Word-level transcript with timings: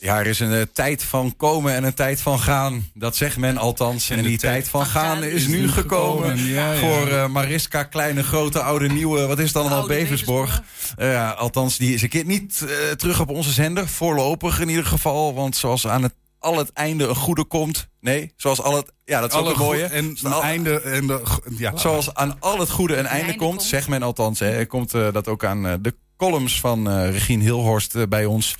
Ja, 0.00 0.18
er 0.18 0.26
is 0.26 0.40
een 0.40 0.52
eh, 0.52 0.62
tijd 0.72 1.02
van 1.02 1.36
komen 1.36 1.74
en 1.74 1.84
een 1.84 1.94
tijd 1.94 2.20
van 2.20 2.38
gaan. 2.40 2.90
Dat 2.94 3.16
zegt 3.16 3.36
men 3.36 3.56
althans. 3.56 4.10
En, 4.10 4.22
die 4.22 4.38
tijd 4.38 4.68
van 4.68 4.86
gaan 4.86 5.22
is 5.22 5.46
nu 5.46 5.68
gekomen. 5.68 6.44
Ja, 6.44 6.72
ja. 6.72 6.78
Voor 6.78 7.08
eh, 7.08 7.26
Mariska, 7.26 7.82
kleine, 7.84 8.22
grote, 8.22 8.60
oude, 8.62 8.88
nieuwe. 8.88 9.26
Wat 9.26 9.38
is 9.38 9.48
het 9.48 9.56
allemaal? 9.56 9.86
Beversborg. 9.86 10.62
Eh, 10.96 11.12
ja, 11.12 11.30
althans, 11.30 11.76
die 11.76 11.94
is 11.94 12.02
een 12.02 12.08
keer 12.08 12.24
niet 12.24 12.64
eh, 12.68 12.90
terug 12.90 13.20
op 13.20 13.28
onze 13.28 13.52
zender. 13.52 13.88
Voorlopig 13.88 14.60
in 14.60 14.68
ieder 14.68 14.86
geval. 14.86 15.34
Want 15.34 15.56
zoals 15.56 15.86
aan 15.86 16.02
het, 16.02 16.14
al 16.38 16.58
het 16.58 16.72
einde 16.72 17.06
een 17.06 17.14
goede 17.14 17.44
komt. 17.44 17.88
Nee, 18.00 18.32
zoals 18.36 18.62
al 18.62 18.76
het. 18.76 18.92
Ja, 19.04 19.20
dat 19.20 19.32
is 19.32 19.38
ook 19.38 19.44
Alle 19.44 19.52
een 19.52 19.60
mooie. 19.60 19.84
En 19.84 20.16
een 20.22 20.32
einde. 20.32 20.80
En 20.80 21.06
de, 21.06 21.22
ja, 21.56 21.76
Zoals 21.76 22.14
aan 22.14 22.36
al 22.40 22.58
het 22.58 22.70
goede 22.70 22.96
een 22.96 23.06
einde 23.06 23.22
einde 23.22 23.36
komt, 23.36 23.56
komt. 23.56 23.62
zegt 23.62 23.88
men 23.88 24.02
althans. 24.02 24.38
Hè, 24.38 24.66
komt 24.66 24.94
eh, 24.94 25.12
dat 25.12 25.28
ook 25.28 25.44
aan 25.44 25.66
eh, 25.66 25.74
de 25.80 25.94
columns 26.16 26.60
van 26.60 26.90
eh 26.90 27.10
Regine 27.10 27.42
Hilhorst 27.42 27.94
eh, 27.94 28.02
bij 28.08 28.24
ons. 28.24 28.56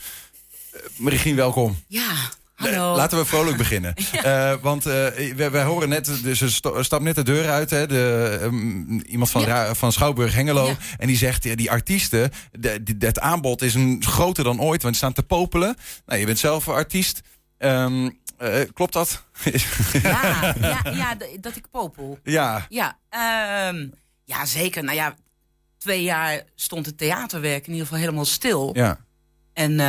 Eh, 0.76 1.06
Regine, 1.08 1.36
welkom. 1.36 1.78
Ja, 1.88 2.12
hallo. 2.54 2.96
laten 2.96 3.18
we 3.18 3.24
vrolijk 3.24 3.56
beginnen. 3.56 3.94
Eh, 4.22 4.54
want 4.60 4.86
eh, 4.86 4.92
wij, 5.36 5.50
wij 5.50 5.62
horen 5.64 5.88
net, 5.88 6.10
dus 6.22 6.38
ze 6.38 6.50
stapt 6.82 7.00
net 7.02 7.14
de 7.14 7.22
deur 7.22 7.48
uit. 7.50 7.70
Hè, 7.70 7.86
de, 7.86 8.38
ehm, 8.42 8.98
iemand 8.98 9.30
van, 9.30 9.40
Ja. 9.42 9.74
Van 9.74 9.92
Schouwburg 9.92 10.34
Hengelo. 10.34 10.66
Ja. 10.66 10.76
En 10.98 11.06
die 11.06 11.16
zegt, 11.16 11.44
ja, 11.44 11.54
die 11.54 11.70
artiesten, 11.70 12.30
de, 12.52 12.82
die- 12.82 12.96
het 12.98 13.20
aanbod 13.20 13.62
is 13.62 13.74
een, 13.74 14.02
groter 14.06 14.44
dan 14.44 14.60
ooit. 14.60 14.82
Want 14.82 14.94
ze 14.94 15.00
staan 15.00 15.12
te 15.12 15.22
popelen. 15.22 15.76
Nou, 16.06 16.20
je 16.20 16.26
bent 16.26 16.38
zelf 16.38 16.66
een 16.66 16.74
artiest. 16.74 17.20
Ehm, 17.58 18.10
eh, 18.38 18.60
klopt 18.72 18.92
dat? 18.92 19.22
Ja, 20.02 20.54
ja, 20.92 21.16
dat 21.40 21.56
ik 21.56 21.70
popel. 21.70 22.18
ja. 22.22 22.66
Ja, 22.68 22.98
ehm, 23.08 23.88
ja, 24.24 24.44
zeker. 24.44 24.84
Nou 24.84 24.96
ja, 24.96 25.14
twee 25.78 26.02
jaar 26.02 26.42
stond 26.54 26.86
het 26.86 26.98
theaterwerk 26.98 27.66
in 27.66 27.72
ieder 27.72 27.86
geval 27.86 28.00
helemaal 28.00 28.24
stil. 28.24 28.70
ja. 28.74 28.98
En 29.52 29.80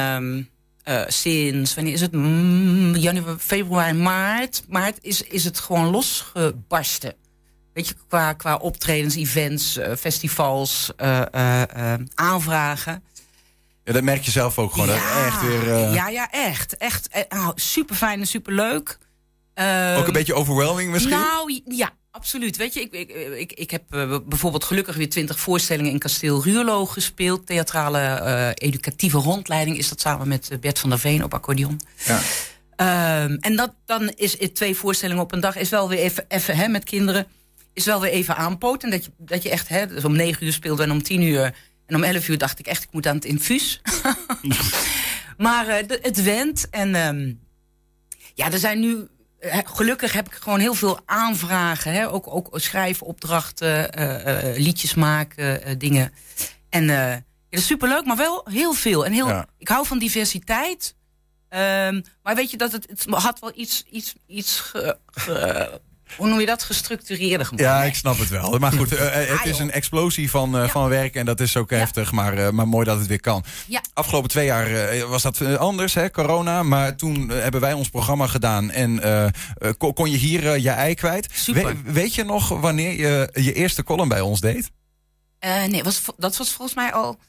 ehm, 0.88 0.98
eh, 0.98 1.06
sinds, 1.08 1.74
wanneer 1.74 1.94
is 1.94 2.02
het? 2.02 2.12
Mm, 2.12 2.96
januari, 2.96 3.38
februari, 3.40 3.94
maart. 3.94 4.64
Maart 4.68 4.98
is, 5.02 5.22
is 5.22 5.44
het 5.44 5.60
gewoon 5.60 5.90
losgebarsten. 5.90 7.16
Weet 7.74 7.88
je, 7.88 7.96
qua, 8.08 8.34
qua 8.34 8.56
optredens, 8.56 9.16
events, 9.16 9.78
eh, 9.78 9.96
festivals, 9.96 10.92
eh, 10.96 11.94
aanvragen. 12.16 13.04
ja, 13.84 13.94
dat 13.94 14.04
merk 14.04 14.24
je 14.24 14.32
zelf 14.32 14.58
ook 14.60 14.72
gewoon. 14.72 14.88
Dat 14.88 14.96
echt 15.26 15.42
weer, 15.42 15.68
ja, 15.94 16.10
ja, 16.10 16.32
echt. 16.32 16.78
Echt 16.78 17.08
eh, 17.08 17.50
super 17.56 17.96
fijn 17.96 18.20
en 18.20 18.28
super 18.28 18.54
leuk. 18.54 18.98
Ook 19.98 20.08
een 20.08 20.14
beetje 20.14 20.34
overwhelming 20.34 20.92
misschien? 20.92 21.12
Nou 21.12 21.62
ja, 21.66 21.92
absoluut. 22.18 22.58
Weet 22.58 22.74
je, 22.74 22.80
ik, 22.82 22.92
ik, 22.92 23.10
ik, 23.38 23.54
ik 23.54 23.72
heb 23.72 23.84
eh, 23.90 24.18
bijvoorbeeld 24.26 24.64
gelukkig 24.64 24.96
weer 24.96 25.10
twintig 25.10 25.40
voorstellingen 25.40 25.92
in 25.92 26.00
Kasteel 26.00 26.44
Ruurlo 26.44 26.86
gespeeld. 26.86 27.46
Theatrale 27.46 28.00
eh, 28.00 28.50
educatieve 28.68 29.18
rondleiding 29.18 29.78
is 29.78 29.90
dat 29.90 30.02
samen 30.02 30.28
met 30.28 30.50
eh, 30.50 30.58
Bert 30.60 30.80
van 30.80 30.90
der 30.90 31.00
Veen 31.00 31.24
op 31.24 31.34
accordeon. 31.34 31.82
ja. 32.06 32.20
Ehm, 32.76 33.38
en 33.40 33.56
dat, 33.56 33.74
dan 33.86 34.10
is 34.16 34.40
het 34.40 34.56
twee 34.56 34.76
voorstellingen 34.76 35.24
op 35.24 35.32
een 35.32 35.40
dag 35.40 35.56
is 35.56 35.70
wel 35.70 35.90
weer 35.90 36.00
even, 36.00 36.26
even 36.28 36.56
hè, 36.58 36.68
met 36.68 36.84
kinderen. 36.84 37.28
Is 37.74 37.86
wel 37.86 38.02
weer 38.02 38.12
even 38.12 38.36
aanpoten. 38.36 38.90
Dat 38.90 39.06
je, 39.06 39.12
dat 39.18 39.44
je 39.44 39.50
echt, 39.50 39.68
hè, 39.68 39.88
dus 39.88 40.06
om 40.06 40.16
negen 40.16 40.46
uur 40.46 40.54
speelde 40.54 40.84
en 40.84 40.92
om 40.92 41.04
tien 41.04 41.22
uur. 41.22 41.56
En 41.86 41.96
om 41.96 42.04
elf 42.04 42.28
uur 42.28 42.38
dacht 42.38 42.60
ik 42.60 42.68
echt, 42.68 42.84
ik 42.84 42.92
moet 42.92 43.08
aan 43.08 43.16
het 43.16 43.26
infuus. 43.26 43.82
maar 45.38 45.66
het 46.02 46.24
went. 46.24 46.70
En 46.70 46.96
ehm, 46.96 47.34
ja, 48.34 48.52
er 48.52 48.60
zijn 48.60 48.80
nu. 48.80 49.08
Gelukkig 49.64 50.14
heb 50.14 50.28
ik 50.28 50.34
gewoon 50.34 50.60
heel 50.60 50.74
veel 50.74 51.00
aanvragen. 51.06 51.92
Hè? 51.94 52.12
Ook, 52.12 52.28
ook 52.36 52.50
schrijfopdrachten, 52.52 53.94
eh, 53.94 54.52
eh, 54.52 54.58
liedjes 54.58 54.94
maken, 54.94 55.64
eh, 55.64 55.76
dingen. 55.78 56.14
En 56.70 56.84
ja, 56.84 57.12
dat 57.50 57.60
is 57.60 57.66
superleuk, 57.66 58.06
maar 58.06 58.18
wel 58.18 58.42
heel 58.50 58.74
veel. 58.74 59.06
En 59.06 59.12
heel, 59.12 59.28
Ja. 59.28 59.46
ik 59.58 59.68
hou 59.68 59.86
van 59.86 60.00
diversiteit. 60.00 60.96
Ehm, 61.50 62.02
maar 62.24 62.36
weet 62.36 62.52
je 62.52 62.58
dat 62.58 62.72
het, 62.72 62.88
het 62.90 63.06
had 63.10 63.40
wel 63.40 63.52
iets, 63.56 63.84
iets, 63.92 64.16
iets 64.28 64.60
ge- 64.60 64.98
hoe 66.18 66.28
noem 66.28 66.40
je 66.40 66.46
dat, 66.46 66.64
gestructureerder 66.64 67.46
gemaakt. 67.48 67.64
Ja, 67.64 67.84
ik 67.84 67.96
snap 67.96 68.18
het 68.20 68.30
wel. 68.30 68.58
Maar 68.60 68.72
goed, 68.72 68.96
eh, 68.96 69.22
eh, 69.22 69.30
het 69.30 69.40
Ah, 69.40 69.46
is 69.46 69.60
een 69.60 69.72
explosie 69.72 70.30
van, 70.30 70.58
eh, 70.58 70.70
van 70.70 70.90
werk 70.90 71.16
en 71.16 71.26
dat 71.26 71.40
is 71.40 71.58
ook 71.58 71.70
heftig. 71.70 72.12
Maar, 72.12 72.54
maar 72.54 72.68
mooi 72.68 72.86
dat 72.86 72.98
het 73.00 73.08
weer 73.08 73.20
kan. 73.22 73.44
Ja. 73.68 73.82
Afgelopen 73.94 74.30
twee 74.30 74.46
jaar 74.46 75.08
was 75.08 75.22
dat 75.22 75.58
anders, 75.58 75.94
hè, 75.94 76.12
corona. 76.12 76.64
Maar 76.64 76.96
toen 76.96 77.30
hebben 77.30 77.62
wij 77.62 77.74
ons 77.74 77.90
programma 77.90 78.28
gedaan 78.28 78.72
en 78.72 79.02
kon, 79.78 79.94
kon 79.94 80.12
je 80.12 80.18
hier 80.18 80.60
je 80.60 80.70
ei 80.70 80.94
kwijt. 80.94 81.28
Super. 81.34 81.66
We- 81.84 81.92
weet 81.92 82.16
je 82.16 82.24
nog 82.24 82.50
wanneer 82.50 82.92
je 83.00 83.30
je 83.44 83.54
eerste 83.54 83.84
column 83.84 84.10
bij 84.10 84.22
ons 84.22 84.40
deed? 84.40 84.72
Nee, 85.68 85.84
was, 85.84 86.02
dat 86.18 86.38
was 86.38 86.52
volgens 86.52 86.76
mij 86.78 86.94
al 86.94 87.20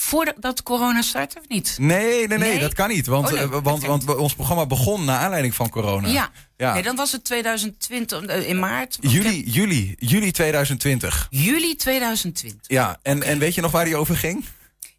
voordat 0.00 0.62
corona 0.62 1.02
startte, 1.02 1.38
of 1.38 1.48
niet? 1.48 1.76
Nee, 1.80 1.98
nee, 2.26 2.26
nee, 2.26 2.38
Nee? 2.38 2.58
dat 2.60 2.74
kan 2.74 2.88
niet. 2.88 3.06
Want, 3.06 3.26
Oh, 3.26 3.32
nee. 3.32 3.42
eh, 3.42 3.58
want, 3.62 3.84
want 3.84 4.04
we- 4.04 4.16
ons 4.16 4.34
programma 4.34 4.66
begon 4.66 5.04
naar 5.04 5.18
aanleiding 5.18 5.54
van 5.54 5.68
corona. 5.68 6.08
Ja. 6.08 6.30
Ja. 6.56 6.72
Nee, 6.74 6.82
dan 6.82 6.96
was 6.96 7.12
het 7.12 7.24
2020, 7.24 8.22
eh, 8.26 8.48
in 8.48 8.58
maart. 8.58 8.98
Juli, 9.00 9.42
juli, 9.50 9.94
juli 9.98 10.30
2020. 10.30 11.26
Juli 11.30 11.76
2020. 11.76 12.60
Ja, 12.66 12.98
en, 13.02 13.22
en 13.22 13.38
weet 13.38 13.54
je 13.54 13.60
nog 13.60 13.70
waar 13.70 13.84
die 13.84 13.96
over 13.96 14.16
ging? 14.16 14.44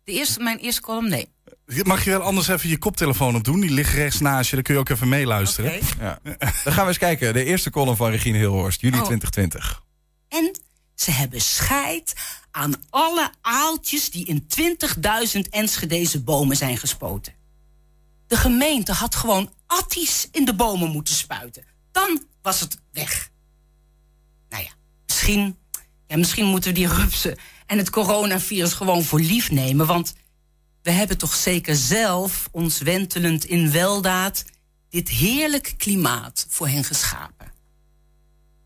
De 0.04 0.12
eerste, 0.12 0.40
mijn 0.40 0.58
eerste 0.58 0.82
column, 0.82 1.10
nee. 1.10 1.28
Mag 1.84 2.04
je 2.04 2.10
wel 2.10 2.22
anders 2.22 2.48
even 2.48 2.70
je 2.70 2.78
koptelefoon 2.78 3.36
op 3.36 3.44
doen? 3.44 3.60
Die 3.60 3.70
ligt 3.72 3.94
rechts 3.94 4.20
naast 4.20 4.50
je, 4.50 4.56
dan 4.56 4.64
kun 4.64 4.74
je 4.74 4.80
ook 4.80 4.90
even 4.90 5.10
meeluisteren. 5.10 5.72
Ja. 6.00 6.20
Dan 6.64 6.74
gaan 6.74 6.82
we 6.84 6.88
eens 6.88 6.98
kijken. 6.98 7.34
De 7.34 7.44
eerste 7.44 7.70
column 7.70 7.96
van 7.96 8.10
Regine 8.12 8.38
Hilhorst, 8.38 8.82
juli 8.82 8.98
Oh. 8.98 9.04
2020. 9.06 9.84
Ze 11.00 11.12
hebben 11.12 11.42
scheid 11.42 12.14
aan 12.52 12.74
alle 12.90 13.32
aaltjes 13.42 14.10
die 14.10 14.26
in 14.26 14.48
20.000 15.36 15.40
Enschedeze 15.50 16.22
bomen 16.22 16.56
zijn 16.56 16.78
gespoten. 16.78 17.34
De 18.28 18.38
gemeente 18.38 18.92
had 18.92 19.16
gewoon 19.16 19.54
atties 19.68 20.28
in 20.32 20.46
de 20.46 20.56
bomen 20.56 20.90
moeten 20.90 21.14
spuiten. 21.14 21.64
Dan 21.92 22.24
was 22.42 22.60
het 22.60 22.80
weg. 22.92 23.30
Nou 24.50 24.64
ja, 24.64 24.70
misschien, 25.06 25.58
ja, 26.08 26.18
misschien 26.18 26.46
moeten 26.46 26.74
we 26.74 26.80
die 26.80 26.88
rupsen 26.88 27.38
en 27.66 27.78
het 27.78 27.90
coronavirus 27.90 28.74
gewoon 28.74 29.04
voor 29.04 29.20
lief 29.20 29.52
nemen. 29.52 29.86
Want 29.86 30.14
we 30.82 30.92
hebben 30.92 31.18
toch 31.18 31.36
zeker 31.36 31.76
zelf, 31.76 32.48
ons 32.52 32.80
wentelend 32.80 33.46
in 33.46 33.72
weldaad, 33.72 34.46
dit 34.90 35.10
heerlijk 35.10 35.74
klimaat 35.78 36.46
voor 36.50 36.68
hen 36.68 36.84
geschapen. 36.84 37.59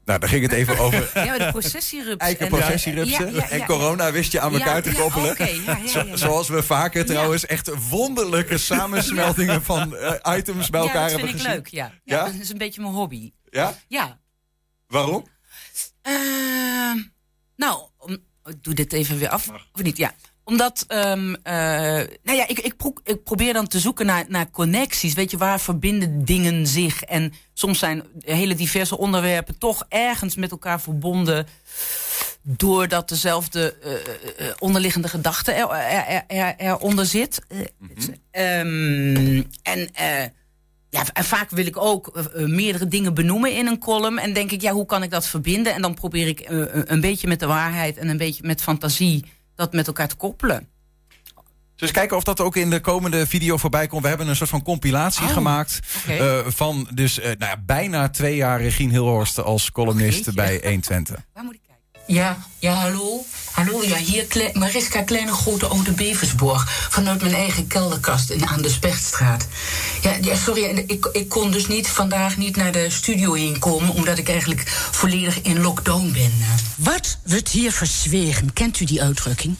Nou, 0.06 0.20
daar 0.20 0.30
ging 0.30 0.42
het 0.42 0.52
even 0.52 0.78
over 0.80 1.12
Ja, 1.26 1.38
de 1.38 1.48
processierupsen. 1.52 2.18
eikenprocessierupsen. 2.20 3.28
En, 3.28 3.34
ja, 3.34 3.40
ja, 3.42 3.46
ja. 3.46 3.50
En 3.62 3.66
corona 3.66 4.12
wist 4.12 4.32
je 4.32 4.40
aan 4.40 4.52
Ja, 4.52 4.58
elkaar 4.58 4.82
te 4.82 4.90
ja, 4.92 4.96
koppelen. 5.00 5.32
oké, 5.32 5.44
ja, 5.44 5.78
ja, 5.78 5.88
Zo- 5.88 6.00
ja, 6.00 6.06
ja. 6.06 6.16
Zoals 6.16 6.48
we 6.50 6.64
vaker 6.64 7.06
trouwens 7.06 7.46
echt 7.46 7.70
wonderlijke 7.90 8.58
samensmeltingen 8.58 9.64
van 9.64 9.96
eh, 9.96 10.38
items 10.38 10.70
bij 10.70 10.80
elkaar 10.82 10.96
ja, 10.96 11.02
dat 11.02 11.12
hebben 11.12 11.28
vind 11.30 11.40
ik 11.40 11.46
gezien. 11.46 11.56
leuk, 11.56 11.68
ja. 11.68 11.92
ja. 12.04 12.16
Ja? 12.18 12.24
Dat 12.32 12.34
is 12.42 12.50
een 12.50 12.58
beetje 12.58 12.82
mijn 12.82 12.94
hobby. 12.94 13.32
Ja? 13.50 13.78
Ja. 13.88 14.20
Waarom? 14.88 15.26
Ehm, 16.02 16.98
nou, 17.56 17.88
om, 17.98 18.12
ik 18.46 18.64
doe 18.64 18.74
dit 18.74 18.94
even 18.94 19.18
weer 19.18 19.30
af. 19.30 19.50
Of 19.74 19.82
niet? 19.82 19.98
Ja. 19.98 20.12
Omdat, 20.46 20.86
ehm, 20.88 21.34
eh, 21.44 21.54
nou 22.24 22.38
ja, 22.38 22.48
ik, 22.48 22.60
ik, 22.60 22.78
pro- 22.78 22.94
ik 23.04 23.24
probeer 23.24 23.54
dan 23.54 23.68
te 23.68 23.80
zoeken 23.80 24.06
naar, 24.06 24.26
naar 24.28 24.50
connecties. 24.50 25.14
Weet 25.14 25.32
je, 25.32 25.38
waar 25.38 25.60
verbinden 25.60 26.26
dingen 26.26 26.68
zich? 26.68 27.02
En 27.04 27.34
soms 27.54 27.80
zijn 27.80 28.04
hele 28.20 28.56
diverse 28.56 28.98
onderwerpen 28.98 29.58
toch 29.58 29.86
ergens 29.90 30.36
met 30.36 30.52
elkaar 30.52 30.82
verbonden. 30.82 31.48
Doordat 32.42 33.10
dezelfde 33.10 33.76
eh, 33.84 33.94
eh, 34.48 34.54
onderliggende 34.60 35.08
gedachte 35.08 35.52
er, 35.52 35.70
er, 35.70 36.24
er, 36.28 36.56
eronder 36.58 37.06
zit. 37.06 37.42
Eh, 38.32 38.60
ehm, 38.60 39.44
en 39.64 39.90
ja, 40.90 41.04
en 41.14 41.24
vaak 41.24 41.50
wil 41.50 41.66
ik 41.66 41.78
ook 41.78 42.32
meerdere 42.34 42.88
dingen 42.88 43.14
benoemen 43.14 43.56
in 43.56 43.68
een 43.68 43.80
column. 43.80 44.18
En 44.20 44.34
denk 44.34 44.52
ik, 44.52 44.62
ja, 44.62 44.72
hoe 44.72 44.86
kan 44.86 45.04
ik 45.04 45.10
dat 45.10 45.28
verbinden? 45.28 45.74
En 45.74 45.82
dan 45.82 45.94
probeer 45.94 46.28
ik 46.28 46.46
een 46.86 47.02
beetje 47.02 47.28
met 47.28 47.40
de 47.40 47.46
waarheid 47.48 47.98
en 47.98 48.08
een 48.10 48.18
beetje 48.18 48.44
met 48.48 48.62
fantasie 48.62 49.26
dat 49.56 49.74
met 49.74 49.88
elkaar 49.88 50.08
te 50.08 50.16
koppelen. 50.16 50.68
Dus 51.76 51.92
kijken 51.92 52.18
of 52.18 52.24
dat 52.24 52.40
ook 52.40 52.56
in 52.56 52.70
de 52.70 52.80
komende 52.80 53.28
video 53.28 53.58
voorbij 53.58 53.88
komt. 53.88 54.02
We 54.02 54.08
hebben 54.08 54.28
een 54.28 54.36
soort 54.36 54.50
van 54.50 54.64
compilatie 54.64 55.24
Oh, 55.26 55.32
gemaakt. 55.32 55.80
eh, 56.08 56.40
van 56.46 56.88
dus 56.94 57.20
eh, 57.20 57.26
nou 57.26 57.38
ja, 57.52 57.58
bijna 57.66 58.10
twee 58.10 58.36
jaar 58.36 58.62
Regine 58.62 58.92
Hilhorst 58.92 59.40
als 59.40 59.72
columnist 59.72 60.34
bij 60.34 60.60
120. 60.64 61.16
Waar 61.34 61.44
moet 61.44 61.54
ik 61.54 61.60
kijken? 61.60 61.63
Ja, 62.08 62.38
ja, 62.60 62.74
hallo. 62.74 63.26
Hallo, 63.52 63.84
ja, 63.84 63.98
hier 63.98 64.50
Mariska 64.54 65.02
Kleine 65.02 65.32
Grote 65.32 65.66
Oude 65.68 65.92
Beversborg. 65.92 66.88
Vanuit 66.90 67.22
mijn 67.22 67.34
eigen 67.34 67.68
kelderkast 67.68 68.30
in, 68.30 68.48
aan 68.48 68.62
de 68.62 68.70
Spechtstraat. 68.70 69.48
Ja, 70.22 70.36
sorry, 70.36 70.64
ik, 70.88 71.10
ik 71.12 71.30
kon 71.30 71.52
dus 71.52 71.68
niet 71.68 71.88
vandaag 71.88 72.38
niet 72.38 72.56
naar 72.56 72.72
de 72.72 72.90
studio 72.90 73.34
heen 73.34 73.60
komen... 73.60 73.90
omdat 73.90 74.18
ik 74.18 74.30
eigenlijk 74.30 74.70
volledig 74.92 75.42
in 75.42 75.62
lockdown 75.62 76.12
ben. 76.12 76.34
eh. 76.42 76.48
Wat 76.76 77.18
het 77.28 77.50
hier 77.50 77.72
verzweren, 77.72 78.54
kent 78.54 78.80
u 78.80 78.86
die 78.86 79.02
uitdrukking? 79.02 79.56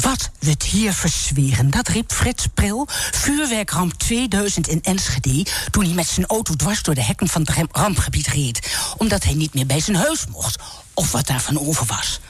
Wat 0.00 0.30
het 0.38 0.62
hier 0.62 0.92
verzweren, 0.92 1.70
dat 1.70 1.88
riep 1.88 2.12
Frits 2.12 2.46
Pril, 2.54 2.86
vuurwerkramp 3.10 3.92
2000 3.92 4.68
in 4.68 4.82
Enschede... 4.82 5.46
toen 5.70 5.84
hij 5.84 5.94
met 5.94 6.06
zijn 6.06 6.26
auto 6.26 6.54
dwars 6.54 6.82
door 6.82 6.94
de 6.94 7.04
hekken 7.04 7.28
van 7.28 7.40
het 7.40 7.66
rampgebied 7.72 8.26
reed. 8.26 8.76
Omdat 8.96 9.24
hij 9.24 9.34
niet 9.34 9.54
meer 9.54 9.66
bij 9.66 9.80
zijn 9.80 9.96
huis 9.96 10.26
mocht, 10.26 10.62
of 10.98 11.12
wat 11.12 11.26
daarvan 11.26 11.58
over 11.58 11.86
was. 11.86 12.20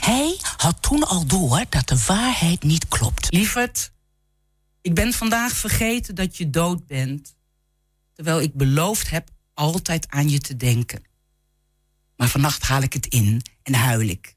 Hij 0.00 0.38
had 0.56 0.82
toen 0.82 1.06
al 1.06 1.26
door 1.26 1.64
dat 1.68 1.88
de 1.88 2.04
waarheid 2.06 2.62
niet 2.62 2.88
klopt. 2.88 3.32
Lieverd, 3.32 3.92
Ik 4.80 4.94
ben 4.94 5.12
vandaag 5.12 5.52
vergeten 5.52 6.14
dat 6.14 6.36
je 6.36 6.50
dood 6.50 6.86
bent. 6.86 7.36
Terwijl 8.14 8.40
ik 8.40 8.54
beloofd 8.54 9.10
heb 9.10 9.28
altijd 9.54 10.06
aan 10.08 10.28
je 10.28 10.40
te 10.40 10.56
denken. 10.56 11.02
Maar 12.16 12.28
vannacht 12.28 12.62
haal 12.62 12.82
ik 12.82 12.92
het 12.92 13.06
in 13.06 13.42
en 13.62 13.74
huil 13.74 14.08
ik. 14.08 14.36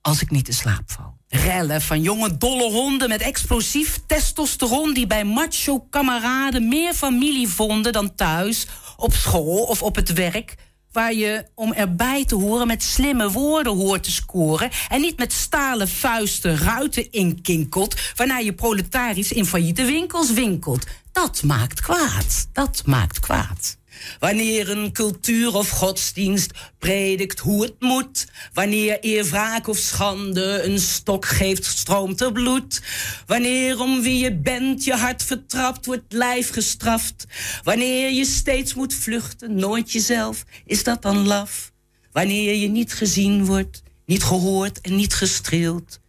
Als 0.00 0.22
ik 0.22 0.30
niet 0.30 0.48
in 0.48 0.54
slaap 0.54 0.90
val. 0.90 1.16
Rellen 1.28 1.82
van 1.82 2.02
jonge 2.02 2.36
dolle 2.36 2.70
honden 2.70 3.08
met 3.08 3.20
explosief 3.20 4.00
testosteron 4.06 4.94
die 4.94 5.06
bij 5.06 5.24
macho 5.24 5.80
kameraden 5.80 6.68
meer 6.68 6.94
familie 6.94 7.48
vonden 7.48 7.92
dan 7.92 8.14
thuis, 8.14 8.66
op 8.96 9.14
school 9.14 9.62
of 9.62 9.82
op 9.82 9.94
het 9.94 10.12
werk 10.12 10.56
waar 10.92 11.14
je 11.14 11.44
om 11.54 11.72
erbij 11.72 12.24
te 12.24 12.34
horen 12.34 12.66
met 12.66 12.82
slimme 12.82 13.30
woorden 13.30 13.76
hoort 13.76 14.02
te 14.02 14.10
scoren 14.10 14.70
en 14.88 15.00
niet 15.00 15.18
met 15.18 15.32
stalen 15.32 15.88
vuisten 15.88 16.58
ruiten 16.58 17.12
inkinkelt, 17.12 17.94
waarna 18.16 18.38
je 18.38 18.54
proletarisch 18.54 19.32
in 19.32 19.46
failliete 19.46 19.84
winkels 19.84 20.32
winkelt. 20.32 20.86
Dat 21.12 21.42
maakt 21.42 21.80
kwaad. 21.80 22.48
Dat 22.52 22.82
maakt 22.86 23.20
kwaad. 23.20 23.79
Wanneer 24.18 24.70
een 24.70 24.92
cultuur 24.92 25.54
of 25.54 25.68
godsdienst 25.68 26.52
predikt 26.78 27.38
hoe 27.38 27.62
het 27.62 27.80
moet. 27.80 28.26
Wanneer 28.52 28.98
eer 29.00 29.24
wraak 29.24 29.68
of 29.68 29.76
schande 29.76 30.62
een 30.62 30.78
stok 30.78 31.26
geeft, 31.26 31.64
stroomt 31.64 32.20
er 32.20 32.32
bloed. 32.32 32.82
Wanneer 33.26 33.80
om 33.80 34.02
wie 34.02 34.18
je 34.18 34.36
bent 34.36 34.84
je 34.84 34.94
hart 34.94 35.22
vertrapt, 35.22 35.86
wordt 35.86 36.12
lijf 36.12 36.50
gestraft. 36.50 37.26
Wanneer 37.62 38.10
je 38.10 38.24
steeds 38.24 38.74
moet 38.74 38.94
vluchten, 38.94 39.54
nooit 39.54 39.92
jezelf, 39.92 40.44
is 40.64 40.84
dat 40.84 41.02
dan 41.02 41.26
laf? 41.26 41.72
Wanneer 42.12 42.54
je 42.54 42.68
niet 42.68 42.92
gezien 42.92 43.44
wordt, 43.44 43.82
niet 44.06 44.22
gehoord 44.22 44.80
en 44.80 44.96
niet 44.96 45.14
gestreeld. 45.14 46.00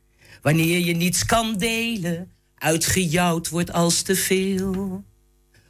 Wanneer 0.42 0.80
je 0.80 0.94
niets 0.94 1.26
kan 1.26 1.58
delen, 1.58 2.32
uitgejouwd 2.56 3.50
wordt 3.50 3.74
als 3.74 4.02
te 4.02 4.16
veel. 4.16 5.04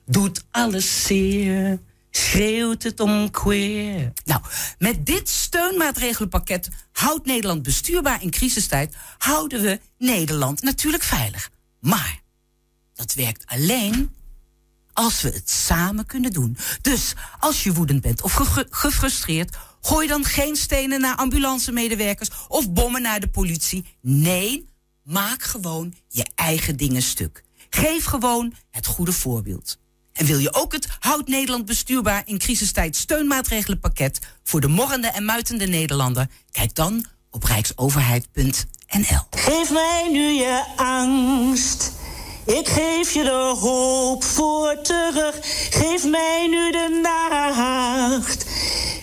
Doet 0.06 0.44
alles 0.52 1.04
zeer 1.06 1.80
schreeuwt 2.12 2.84
het 2.84 3.00
om 3.00 3.32
queer. 3.32 4.14
Nou, 4.26 4.42
met 4.78 5.06
dit 5.06 5.30
steunmaatregelenpakket 5.30 6.70
houdt 6.92 7.26
Nederland 7.26 7.64
bestuurbaar 7.64 8.22
in 8.22 8.30
crisistijd, 8.30 8.96
houden 9.18 9.62
we 9.62 9.80
Nederland 9.98 10.62
natuurlijk 10.62 11.04
veilig. 11.04 11.50
Maar 11.80 12.22
dat 12.94 13.14
werkt 13.14 13.46
alleen 13.46 14.12
als 14.94 15.22
we 15.22 15.30
het 15.30 15.50
samen 15.50 16.06
kunnen 16.06 16.32
doen. 16.32 16.58
Dus 16.82 17.14
als 17.40 17.64
je 17.64 17.74
woedend 17.74 18.02
bent 18.02 18.22
of 18.22 18.34
gefrustreerd, 18.70 19.58
gooi 19.82 20.08
dan 20.08 20.24
geen 20.24 20.56
stenen 20.56 21.02
naar 21.02 21.16
ambulancemedewerkers 21.16 22.30
of 22.48 22.72
bommen 22.72 23.02
naar 23.02 23.20
de 23.20 23.28
politie. 23.30 23.86
Nee, 24.02 24.70
maak 25.04 25.44
gewoon 25.44 25.94
je 26.08 26.26
eigen 26.36 26.78
dingen 26.78 27.02
stuk. 27.02 27.44
Geef 27.70 28.06
gewoon 28.06 28.54
het 28.70 28.86
goede 28.86 29.14
voorbeeld. 29.14 29.80
En 30.14 30.26
wil 30.26 30.38
je 30.38 30.54
ook 30.54 30.74
het 30.74 30.88
Houd 31.00 31.28
Nederland 31.28 31.66
bestuurbaar 31.66 32.22
in 32.26 32.38
crisistijd 32.38 32.96
steunmaatregelenpakket 32.96 34.20
voor 34.44 34.62
de 34.62 34.68
morrende 34.68 35.08
en 35.08 35.26
muitende 35.26 35.66
Nederlander? 35.68 36.28
Kijk 36.52 36.76
dan 36.76 37.06
op 37.32 37.44
rijksoverheid.nl. 37.44 39.28
Geef 39.30 39.72
mij 39.72 40.10
nu 40.12 40.32
je 40.32 40.64
angst. 40.76 41.92
Ik 42.46 42.68
geef 42.68 43.12
je 43.12 43.24
de 43.24 43.56
hoop 43.60 44.24
voor 44.24 44.82
terug. 44.82 45.36
Geef 45.70 46.06
mij 46.08 46.48
nu 46.48 46.72
de 46.72 47.00
nacht. 47.02 48.46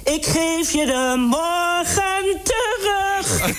Ik 0.04 0.26
geef 0.26 0.72
je 0.72 0.86
de 0.86 1.14
morgen 1.28 2.40
terug. 2.42 3.56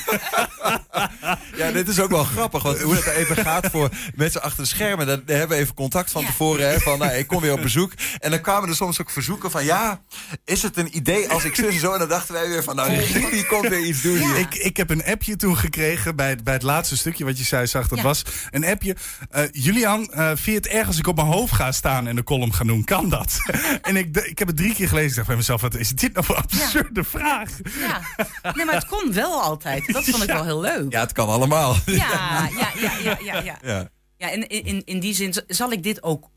ja, 1.62 1.72
dit 1.72 1.88
is 1.88 2.00
ook 2.00 2.10
wel 2.10 2.24
grappig. 2.24 2.64
Want 2.64 2.82
hoe 2.82 2.96
dat 2.96 3.06
even 3.06 3.36
gaat 3.36 3.68
voor 3.72 3.90
mensen 4.16 4.42
achter 4.42 4.64
de 4.64 4.70
schermen. 4.70 5.08
Dan 5.08 5.22
hebben 5.26 5.58
we 5.58 5.64
even 5.64 5.76
contact 5.76 6.12
van 6.12 6.26
tevoren. 6.26 6.70
Hè, 6.70 6.80
van, 6.80 7.00
nou, 7.00 7.12
ik 7.12 7.28
kom 7.28 7.42
weer 7.42 7.54
op 7.54 7.62
bezoek. 7.62 7.92
En 8.20 8.32
dan 8.32 8.42
kwamen 8.42 8.70
er 8.70 8.76
soms 8.76 9.02
ook 9.02 9.10
verzoeken 9.10 9.52
van... 9.52 9.66
Ja, 9.66 10.02
is 10.46 10.62
het 10.62 10.78
een 10.78 10.98
idee 10.98 11.30
als 11.30 11.44
ik 11.44 11.56
zus 11.56 11.74
en 11.74 11.80
zo? 11.80 11.94
En 11.94 12.00
dan 12.00 12.10
dachten 12.10 12.34
wij 12.34 12.48
weer 12.48 12.64
van... 12.64 12.76
Nou, 12.76 12.90
die 13.32 13.46
komt 13.46 13.68
weer 13.68 13.86
iets 13.86 14.02
doen 14.02 14.18
hier. 14.18 14.38
Ik, 14.38 14.56
ik 14.56 14.78
heb 14.78 14.90
een 14.90 15.06
appje 15.06 15.36
toen 15.36 15.58
gekregen 15.58 16.16
bij, 16.16 16.38
bij 16.44 16.54
het 16.54 16.64
laatste 16.64 16.98
stukje 16.98 17.26
wat 17.26 17.38
je 17.38 17.44
zei, 17.44 17.68
zag. 17.68 17.88
Dat 17.88 18.02
was 18.02 18.24
een 18.52 18.66
appje. 18.66 18.96
Uh, 19.36 19.44
Julian, 19.52 20.12
uh, 20.12 20.28
vind 20.28 20.46
je 20.46 20.52
het 20.52 20.68
erg 20.68 20.88
als 20.88 20.98
ik 20.98 21.08
op 21.08 21.16
mijn 21.16 21.28
hoofd 21.28 21.54
ga 21.54 21.72
staan 21.72 22.08
en 22.08 22.16
de 22.16 22.24
column 22.24 22.54
ga 22.54 22.64
doen? 22.64 22.84
Kan 22.84 23.10
dat? 23.10 23.38
en 23.82 23.96
ik, 23.96 24.18
ik 24.18 24.40
heb 24.40 24.48
het 24.48 24.58
drie 24.58 24.74
keer 24.74 24.88
gelezen. 24.88 25.10
Ik 25.10 25.16
dacht 25.16 25.28
bij 25.28 25.38
mezelf, 25.38 25.62
wat 25.62 25.76
is 25.76 25.90
dit 25.90 26.14
nou 26.14 26.26
voor 26.26 26.36
absurde 26.36 27.04
vraag? 27.04 27.50
Ja. 27.80 28.52
Nee, 28.54 28.66
maar 28.66 28.76
het 28.76 28.86
kon 28.86 29.14
wel 29.14 29.42
altijd. 29.42 29.94
Dat 29.94 30.04
vond 30.04 30.24
ik 30.24 30.30
wel 30.30 30.44
heel 30.44 30.60
leuk. 30.60 30.89
Ja, 30.90 31.00
het 31.00 31.12
kan 31.12 31.28
allemaal. 31.28 31.76
Ja, 31.86 32.50
ja, 32.58 32.72
ja, 32.76 32.98
ja, 32.98 33.18
ja. 33.24 33.42
Ja, 33.42 33.58
ja. 33.62 33.90
ja 34.18 34.30
in, 34.30 34.48
in, 34.48 34.82
in 34.86 35.00
die 35.00 35.14
zin 35.14 35.34
zal 35.48 35.72
ik 35.72 35.84
dit 35.84 36.04
ook 36.04 36.30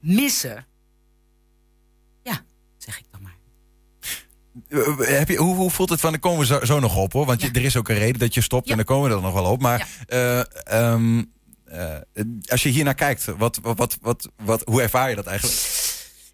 missen. 0.00 0.66
Ja, 2.22 2.40
zeg 2.78 2.98
ik 2.98 3.04
dan 3.10 3.22
maar. 3.22 3.36
Eh, 4.68 5.18
heb 5.18 5.28
je, 5.28 5.36
hoe, 5.36 5.54
hoe 5.54 5.70
voelt 5.70 5.90
het 5.90 6.00
van, 6.00 6.10
dan 6.10 6.20
komen 6.20 6.48
we 6.48 6.66
zo, 6.66 6.80
nog 6.80 6.96
op 6.96 7.12
hoor. 7.12 7.26
Want 7.26 7.40
je, 7.42 7.50
er 7.50 7.64
is 7.64 7.76
ook 7.76 7.88
een 7.88 7.98
reden 7.98 8.18
dat 8.18 8.34
je 8.34 8.40
stopt 8.40 8.70
en 8.70 8.76
dan 8.76 8.84
komen 8.84 9.10
we 9.10 9.16
er 9.16 9.22
nog 9.22 9.32
wel 9.32 9.44
op. 9.44 9.60
Maar 9.60 9.88
uh, 10.08 10.42
um, 10.72 11.32
uh, 11.72 11.96
als 12.46 12.62
je 12.62 12.68
hier 12.68 12.84
naar 12.84 12.94
kijkt, 12.94 13.24
wat, 13.24 13.58
wat, 13.62 13.98
wat, 14.00 14.28
wat, 14.36 14.62
hoe 14.64 14.82
ervaar 14.82 15.08
je 15.10 15.16
dat 15.16 15.26
eigenlijk? 15.26 15.58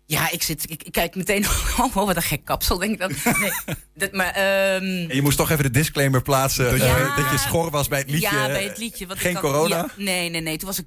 Ja, 0.07 0.31
ik, 0.31 0.43
zit, 0.43 0.71
ik, 0.71 0.83
ik 0.83 0.93
kijk 0.93 1.15
meteen, 1.15 1.45
oh, 1.81 1.95
wat 1.95 2.17
een 2.17 2.23
gek 2.23 2.45
kapsel, 2.45 2.79
denk 2.79 2.93
ik 2.93 2.99
dan. 2.99 3.35
Nee, 3.41 3.53
dat, 3.95 4.13
maar, 4.13 4.37
um... 4.75 5.13
je 5.13 5.23
moest 5.23 5.37
toch 5.37 5.51
even 5.51 5.65
de 5.65 5.71
disclaimer 5.71 6.23
plaatsen 6.23 6.71
dat, 6.71 6.81
je, 6.81 7.13
dat 7.17 7.31
je 7.31 7.39
schor 7.39 7.71
was 7.71 7.89
bij 7.89 7.99
het 7.99 8.11
liedje. 8.11 8.37
Ja, 8.37 8.47
bij 8.47 8.65
het 8.65 8.79
liedje. 8.79 9.07
Geen 9.09 9.33
kan, 9.33 9.43
corona? 9.43 9.77
Ja, 9.77 9.89
nee, 9.97 10.31
nee, 10.31 10.41
nee. 10.41 10.57
Toen 10.57 10.69
was 10.69 10.79
ik 10.79 10.87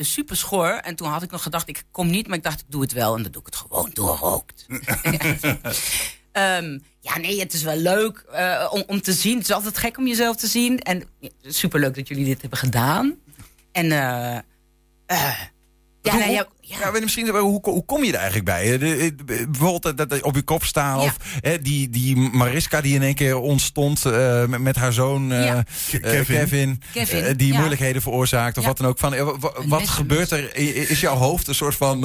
super 0.00 0.36
schor. 0.36 0.74
En 0.74 0.96
toen 0.96 1.08
had 1.08 1.22
ik 1.22 1.30
nog 1.30 1.42
gedacht, 1.42 1.68
ik 1.68 1.82
kom 1.90 2.10
niet, 2.10 2.26
maar 2.26 2.36
ik 2.36 2.42
dacht, 2.42 2.60
ik 2.60 2.66
doe 2.68 2.80
het 2.80 2.92
wel. 2.92 3.16
En 3.16 3.22
dan 3.22 3.32
doe 3.32 3.40
ik 3.40 3.46
het 3.46 3.56
gewoon 3.56 3.90
doorrookt. 3.92 4.66
um, 6.32 6.82
ja, 7.00 7.18
nee, 7.18 7.40
het 7.40 7.52
is 7.52 7.62
wel 7.62 7.76
leuk 7.76 8.24
uh, 8.32 8.68
om, 8.70 8.82
om 8.86 9.00
te 9.00 9.12
zien. 9.12 9.34
Het 9.38 9.48
is 9.48 9.54
altijd 9.54 9.78
gek 9.78 9.98
om 9.98 10.06
jezelf 10.06 10.36
te 10.36 10.46
zien. 10.46 10.80
En 10.80 11.08
super 11.42 11.80
leuk 11.80 11.94
dat 11.94 12.08
jullie 12.08 12.24
dit 12.24 12.40
hebben 12.40 12.58
gedaan. 12.58 13.14
En 13.72 13.86
uh, 13.86 14.38
uh, 15.06 15.40
ja, 16.02 16.16
nee, 16.16 16.30
ja, 16.30 16.46
ja. 16.60 16.90
misschien, 17.00 17.28
hoe, 17.28 17.60
hoe 17.62 17.84
kom 17.84 18.04
je 18.04 18.12
er 18.12 18.18
eigenlijk 18.18 18.44
bij? 18.44 18.78
De, 18.78 19.14
bijvoorbeeld 19.24 19.96
dat, 19.96 20.22
op 20.22 20.34
je 20.34 20.42
kop 20.42 20.64
staan. 20.64 20.98
Of 20.98 21.16
hè, 21.40 21.58
die, 21.58 21.90
die 21.90 22.16
Mariska 22.16 22.80
die 22.80 22.94
in 22.94 23.02
één 23.02 23.14
keer 23.14 23.36
ontstond 23.36 24.04
uh, 24.06 24.44
met, 24.44 24.60
met, 24.60 24.76
haar 24.76 24.92
zoon 24.92 25.32
uh, 25.32 25.58
Kevin. 26.02 26.82
Kevin. 26.92 27.24
Uh, 27.24 27.30
die 27.36 27.54
moeilijkheden 27.54 28.02
veroorzaakt. 28.02 28.58
Of 28.58 28.64
wat 28.64 28.76
dan 28.76 28.86
ook. 28.86 28.98
Van, 28.98 29.40
wat 29.66 29.88
gebeurt 29.88 30.30
er? 30.30 30.56
Is 30.90 31.00
jouw 31.00 31.16
hoofd 31.16 31.48
een 31.48 31.54
soort 31.54 31.74
van. 31.74 32.00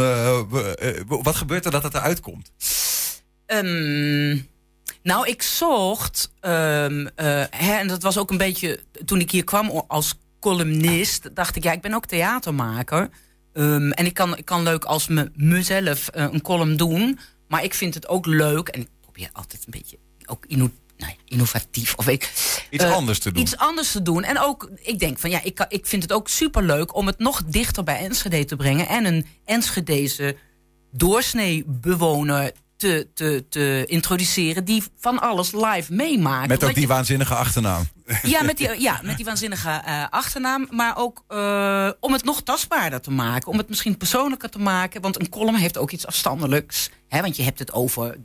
wat 1.08 1.36
gebeurt 1.36 1.66
er 1.66 1.72
dat 1.72 1.84
het 1.84 1.94
eruit 1.94 2.20
komt? 2.20 2.52
Um, 3.48 4.48
nou, 5.04 5.28
ik 5.28 5.42
zocht. 5.42 6.32
Um, 6.42 7.10
hè, 7.50 7.74
en 7.74 7.88
dat 7.88 8.04
was 8.04 8.18
ook 8.18 8.32
een 8.32 8.38
beetje. 8.38 8.80
Toen 9.06 9.20
ik 9.20 9.32
hier 9.32 9.44
kwam 9.44 9.84
als 9.88 10.16
columnist. 10.40 11.36
dacht 11.36 11.56
ik, 11.56 11.64
ja, 11.64 11.72
ik 11.72 11.82
ben 11.82 11.94
ook 11.94 12.06
theatermaker. 12.06 13.10
Um, 13.58 13.92
en 13.92 14.06
ik 14.06 14.14
kan, 14.14 14.38
ik 14.38 14.46
kan 14.46 14.64
leuk 14.64 14.86
als 14.86 15.08
me, 15.08 15.32
mezelf 15.36 16.10
uh, 16.16 16.28
een 16.32 16.42
column 16.42 16.76
doen. 16.76 17.20
Maar 17.48 17.64
ik 17.64 17.74
vind 17.74 17.94
het 17.94 18.08
ook 18.08 18.26
leuk. 18.26 18.68
En 18.68 18.82
ik 18.82 18.88
probeer 19.02 19.30
altijd 19.34 19.64
een 19.66 19.72
beetje 19.72 19.98
ook 20.26 20.46
inno, 20.46 20.70
nou 20.98 21.12
ja, 21.12 21.18
innovatief. 21.26 21.96
Of 21.96 22.08
ik, 22.08 22.32
iets 22.70 22.84
uh, 22.84 22.94
anders 22.94 23.20
te 23.20 23.32
doen. 23.32 23.42
Iets 23.42 23.58
anders 23.58 23.92
te 23.92 24.02
doen. 24.02 24.24
En 24.24 24.40
ook, 24.40 24.72
ik 24.76 25.00
denk 25.00 25.20
van 25.20 25.30
ja, 25.30 25.44
ik, 25.44 25.66
ik 25.70 25.86
vind 25.86 26.04
het 26.04 26.14
ook 26.14 26.28
superleuk 26.30 26.96
om 26.96 27.08
het 27.08 27.20
nog 27.20 27.44
dichter 27.44 27.84
bij 27.84 27.98
Enschede 27.98 28.46
te 28.46 28.56
brengen. 28.56 28.88
En 28.88 29.06
een 29.06 29.26
Enschedeze 29.46 30.36
doorsnee 30.92 31.64
bewoner 31.68 32.52
te, 32.78 33.08
te, 33.14 33.46
te 33.50 33.84
introduceren 33.86 34.66
die 34.66 34.84
van 35.00 35.20
alles 35.20 35.52
live 35.52 35.94
meemaakt. 35.94 36.48
Met 36.48 36.64
ook 36.64 36.74
die 36.74 36.88
waanzinnige 36.88 37.36
achternaam. 37.36 37.84
Ja, 38.24 38.44
met 38.44 38.58
die, 38.58 38.82
ja, 38.82 39.00
met 39.04 39.16
die 39.16 39.26
waanzinnige 39.26 39.82
uh, 39.88 40.06
achternaam. 40.10 40.68
Maar 40.70 40.98
ook 40.98 41.24
uh, 41.30 41.90
om 42.00 42.14
het 42.14 42.24
nog 42.24 42.42
tastbaarder 42.44 43.02
te 43.02 43.12
maken. 43.12 43.52
Om 43.52 43.58
het 43.58 43.70
misschien 43.70 43.98
persoonlijker 43.98 44.50
te 44.50 44.60
maken. 44.60 45.02
Want 45.02 45.20
een 45.20 45.30
column 45.30 45.56
heeft 45.56 45.78
ook 45.78 45.92
iets 45.92 46.08
afstandelijks. 46.08 46.90
Hè, 47.08 47.22
want 47.22 47.36
je 47.36 47.44
hebt 47.44 47.60
het 47.60 47.72
over 47.74 48.18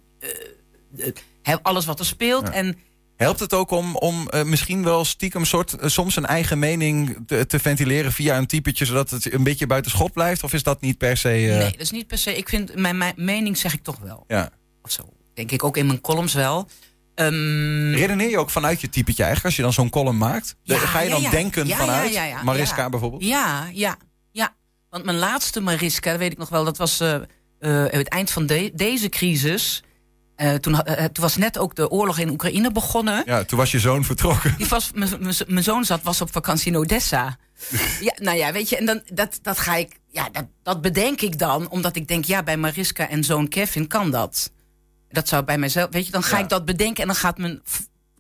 uh, 1.45 1.57
alles 1.63 1.85
wat 1.85 1.99
er 1.99 2.07
speelt. 2.07 2.47
Ja. 2.47 2.53
En 2.53 2.79
Helpt 3.23 3.41
het 3.41 3.53
ook 3.55 3.71
om, 3.71 3.97
om 3.97 4.29
uh, 4.35 4.43
misschien 4.43 4.85
wel 4.85 5.05
stiekem 5.05 5.45
soort, 5.45 5.77
uh, 5.81 5.89
soms 5.89 6.17
een 6.17 6.27
eigen 6.27 6.59
mening 6.59 7.17
te, 7.27 7.47
te, 7.47 7.59
ventileren 7.59 8.13
via 8.13 8.37
een 8.37 8.47
typetje, 8.47 8.85
zodat 8.85 9.11
het 9.11 9.33
een 9.33 9.43
beetje 9.43 9.67
buiten 9.67 9.91
schot 9.91 10.13
blijft? 10.13 10.45
Of 10.45 10.53
is 10.53 10.63
dat 10.63 10.81
niet 10.81 10.99
per 10.99 11.17
se. 11.17 11.43
Uh... 11.43 11.57
Nee, 11.57 11.71
dat 11.71 11.81
is 11.81 11.91
niet 11.91 12.07
per 12.07 12.19
se. 12.19 12.37
Ik 12.37 12.49
vind 12.49 12.75
mijn, 12.77 12.97
mijn 12.97 13.15
mening 13.17 13.57
zeg 13.57 13.73
ik 13.75 13.83
toch 13.83 13.99
wel. 13.99 14.25
Ja. 14.29 14.51
Of 14.83 14.91
zo. 14.91 15.03
Denk 15.35 15.51
ik 15.51 15.65
ook 15.65 15.77
in 15.77 15.87
mijn 15.87 16.01
columns 16.01 16.35
wel. 16.35 16.69
Um... 17.15 17.95
Redeneer 17.95 18.31
je 18.31 18.39
ook 18.39 18.51
vanuit 18.51 18.81
je 18.81 18.89
typetje 18.89 19.23
eigenlijk 19.23 19.45
als 19.45 19.57
je 19.57 19.63
dan 19.63 19.73
zo'n 19.73 19.91
column 19.91 20.19
maakt? 20.19 20.57
Ja, 20.63 20.79
Ga 20.79 21.01
je 21.01 21.11
dan 21.11 21.21
ja, 21.21 21.25
ja. 21.25 21.31
denken 21.31 21.69
vanuit 21.69 22.43
Mariska 22.43 22.89
bijvoorbeeld? 22.89 23.25
Ja, 23.25 23.69
ja, 23.73 23.97
ja. 24.31 24.55
Want 24.91 25.05
mijn 25.05 25.19
laatste 25.19 25.61
Mariska, 25.61 26.11
dat 26.11 26.19
weet 26.19 26.33
ik 26.33 26.39
nog 26.39 26.49
wel, 26.49 26.65
dat 26.65 26.77
was 26.77 26.99
het 27.59 28.09
eind 28.09 28.31
van 28.31 28.47
de, 28.47 28.71
deze 28.75 29.09
crisis. 29.09 29.83
Uh, 30.43 30.55
toen, 30.55 30.73
uh, 30.73 31.05
toen 31.05 31.23
was 31.25 31.37
net 31.37 31.59
ook 31.59 31.75
de 31.75 31.91
oorlog 31.91 32.19
in 32.19 32.31
Oekraïne 32.31 32.73
begonnen. 32.73 33.23
Ja, 33.27 33.45
toen 33.45 33.59
was 33.59 33.71
je 33.71 33.79
zoon 33.79 34.05
vertrokken. 34.05 34.55
Die 34.57 34.69
was, 34.69 34.91
mijn 35.47 35.65
zoon 35.65 35.85
zat, 35.85 36.03
was 36.03 36.21
op 36.21 36.33
vakantie 36.33 36.73
in 36.73 36.79
Odessa. 36.79 37.37
ja, 38.01 38.13
nou 38.17 38.37
ja, 38.37 38.53
weet 38.53 38.69
je, 38.69 38.77
en 38.77 38.87
dan, 38.87 39.03
dat, 39.13 39.39
dat 39.43 39.59
ga 39.59 39.75
ik, 39.77 39.99
ja, 40.09 40.29
dat, 40.33 40.47
dat 40.63 40.81
bedenk 40.81 41.21
ik 41.21 41.39
dan, 41.39 41.71
omdat 41.71 41.97
ik 41.97 42.09
denk, 42.09 42.25
ja, 42.25 42.43
bij 42.43 42.57
Mariska 42.57 43.09
en 43.09 43.25
zoon 43.25 43.49
Kevin 43.49 43.87
kan 43.87 44.11
dat. 44.11 44.53
Dat 45.11 45.29
zou 45.29 45.45
bij 45.45 45.59
mijzelf, 45.59 45.89
weet 45.91 46.07
je, 46.07 46.13
dan 46.13 46.23
ga 46.23 46.39
ik 46.39 46.49
dat 46.49 46.65
bedenken 46.65 47.03
en 47.03 47.09
dan 47.09 47.17
gaat 47.17 47.39
mijn, 47.39 47.63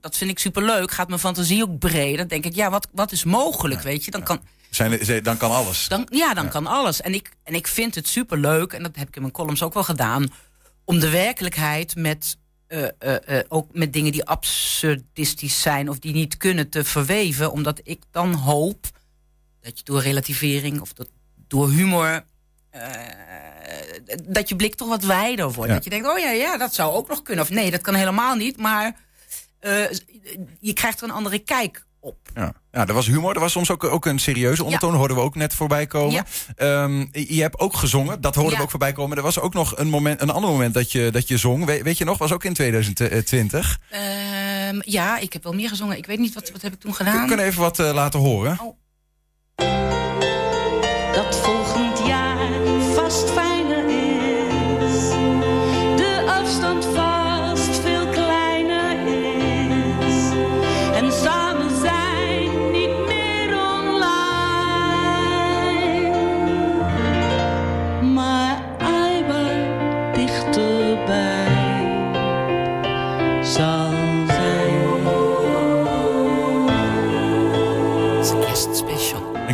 dat 0.01 0.17
vind 0.17 0.31
ik 0.31 0.39
superleuk, 0.39 0.91
gaat 0.91 1.09
mijn 1.09 1.21
fantasie 1.21 1.63
ook 1.63 1.79
breder. 1.79 2.17
Dan 2.17 2.27
denk 2.27 2.45
ik, 2.45 2.55
ja, 2.55 2.71
wat, 2.71 2.89
wat 2.93 3.13
is 3.13 3.25
mogelijk, 3.25 3.81
weet 3.81 4.05
je, 4.05 4.11
dan 4.11 4.23
kan. 4.23 4.41
Zijn, 4.71 5.23
dan 5.23 5.37
kan 5.37 5.51
alles. 5.51 5.89
Dan, 5.89 6.07
ja, 6.11 6.35
dan 6.35 6.49
kan 6.49 6.67
alles. 6.67 7.01
En 7.01 7.15
ik, 7.15 7.31
en 7.45 7.55
ik 7.55 7.67
vind 7.67 7.95
het 7.95 8.09
superleuk, 8.09 8.73
en 8.73 8.83
dat 8.83 8.97
heb 8.97 9.09
ik 9.09 9.17
in 9.17 9.21
mijn 9.21 9.35
columns 9.35 9.63
ook 9.63 9.75
wel 9.75 9.85
gedaan, 9.85 10.31
om 10.85 10.99
de 10.99 11.11
werkelijkheid 11.11 11.97
met, 11.97 12.37
uh, 12.69 12.83
uh, 12.83 13.15
uh, 13.29 13.39
ook 13.49 13.69
met 13.73 13.93
dingen 13.93 14.13
die 14.13 14.25
absurdistisch 14.25 15.63
zijn 15.63 15.89
of 15.89 15.99
die 15.99 16.13
niet 16.13 16.37
kunnen 16.37 16.69
te 16.69 16.85
verweven. 16.85 17.53
Omdat 17.53 17.81
ik 17.83 18.03
dan 18.11 18.35
hoop 18.35 18.87
dat 19.61 19.79
je 19.79 19.85
door 19.85 20.03
relativering 20.03 20.81
of 20.81 20.93
dat, 20.93 21.09
door 21.49 21.71
humor. 21.71 22.25
dat 24.23 24.49
je 24.49 24.57
blik 24.57 24.75
toch 24.75 24.89
wat 24.89 25.05
wijder 25.05 25.53
wordt. 25.53 25.73
Dat 25.73 25.85
je 25.85 25.91
denkt, 25.91 26.09
oh 26.09 26.19
ja, 26.19 26.31
ja, 26.31 26.57
dat 26.57 26.75
zou 26.75 26.93
ook 26.93 27.09
nog 27.09 27.23
kunnen. 27.23 27.45
Of 27.45 27.51
nee, 27.51 27.71
dat 27.71 27.81
kan 27.81 27.95
helemaal 27.95 28.35
niet. 28.35 28.57
Maar 28.57 28.97
je 30.61 30.73
krijgt 30.73 31.01
er 31.01 31.05
een 31.05 31.15
andere 31.15 31.39
kijk 31.39 31.85
op. 32.03 32.17
Ja. 32.35 32.53
ja, 32.73 32.87
er 32.87 32.95
was 32.95 33.07
humor. 33.07 33.35
Er 33.35 33.41
was 33.41 33.53
soms 33.53 33.71
ook, 33.71 33.85
ook 33.85 34.07
een 34.07 34.19
serieuze 34.19 34.65
ondertoon. 34.65 34.91
Ja. 34.91 34.97
Hoorden 34.97 35.17
we 35.17 35.23
ook 35.23 35.35
net 35.35 35.55
voorbij 35.55 35.87
komen. 35.87 36.25
Ja. 36.57 36.83
Um, 36.83 37.09
je 37.13 37.41
hebt 37.41 37.59
ook 37.59 37.77
gezongen. 37.77 38.21
Dat 38.21 38.35
hoorden 38.35 38.57
we 38.57 38.63
ook 38.63 38.71
voorbij 38.71 38.93
komen. 38.93 39.17
Er 39.17 39.23
was 39.23 39.41
ook 39.41 39.55
nog 39.55 39.79
een, 39.79 39.89
moment, 39.89 40.21
een 40.21 40.31
ander 40.31 40.51
moment 40.51 40.75
dat 40.75 40.93
je, 40.93 41.11
dat 41.11 41.29
je 41.29 41.37
zong. 41.37 41.65
We, 41.65 41.83
weet 41.83 41.99
je 41.99 42.05
nog? 42.05 42.19
Was 42.19 42.33
ook 42.33 42.45
in 42.45 42.55
2020. 42.55 43.81
Um, 43.93 44.81
ja, 44.85 45.19
ik 45.19 45.33
heb 45.33 45.43
wel 45.43 45.53
meer 45.53 45.69
gezongen. 45.69 45.97
Ik 45.97 46.07
weet 46.07 46.19
niet, 46.19 46.35
wat, 46.35 46.51
wat 46.51 46.63
heb 46.63 46.73
ik 46.73 46.81
toen 46.81 46.95
gedaan? 46.95 47.21
We 47.21 47.27
kunnen 47.27 47.47
even 47.47 47.61
wat 47.61 47.79
uh, 47.79 47.93
laten 47.93 48.21
horen. 48.21 48.59
Oh. 48.61 48.81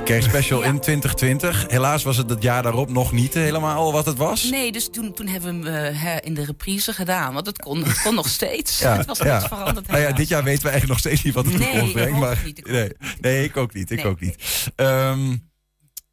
Ja. 0.08 0.64
in 0.64 0.80
2020. 0.80 1.64
Helaas 1.68 2.02
was 2.02 2.16
het 2.16 2.30
het 2.30 2.42
jaar 2.42 2.62
daarop 2.62 2.90
nog 2.90 3.12
niet 3.12 3.34
helemaal 3.34 3.92
wat 3.92 4.06
het 4.06 4.16
was. 4.18 4.42
Nee, 4.44 4.72
dus 4.72 4.88
toen, 4.90 5.12
toen 5.14 5.26
hebben 5.26 5.62
we 5.62 5.68
hem 5.70 5.94
eh, 5.94 6.16
in 6.20 6.34
de 6.34 6.44
reprise 6.44 6.92
gedaan. 6.92 7.34
Want 7.34 7.46
het 7.46 7.58
kon, 7.58 7.84
het 7.84 8.02
kon 8.02 8.14
nog 8.14 8.28
steeds. 8.28 8.78
Ja, 8.78 8.96
het 8.96 9.06
was 9.06 9.18
ja. 9.18 9.34
niks 9.36 9.48
veranderd. 9.48 9.86
Nou 9.86 10.00
ja, 10.00 10.12
dit 10.12 10.28
jaar 10.28 10.44
weten 10.44 10.62
we 10.62 10.68
eigenlijk 10.70 11.00
nog 11.02 11.12
steeds 11.12 11.22
niet 11.22 11.34
wat 11.34 11.44
de 11.44 11.50
Nee, 11.50 11.68
toekomst 11.70 11.92
brengt. 11.92 12.18
Maar, 12.18 12.36
het 12.36 12.44
niet, 12.44 12.66
nee, 12.66 12.82
het 12.82 13.20
nee, 13.20 13.44
ik 13.44 13.56
ook 13.56 13.74
niet. 13.74 13.90
Ik 13.90 13.96
Nee. 14.02 14.06
ook 14.06 14.20
niet. 14.20 14.36
Ehm, 14.76 15.36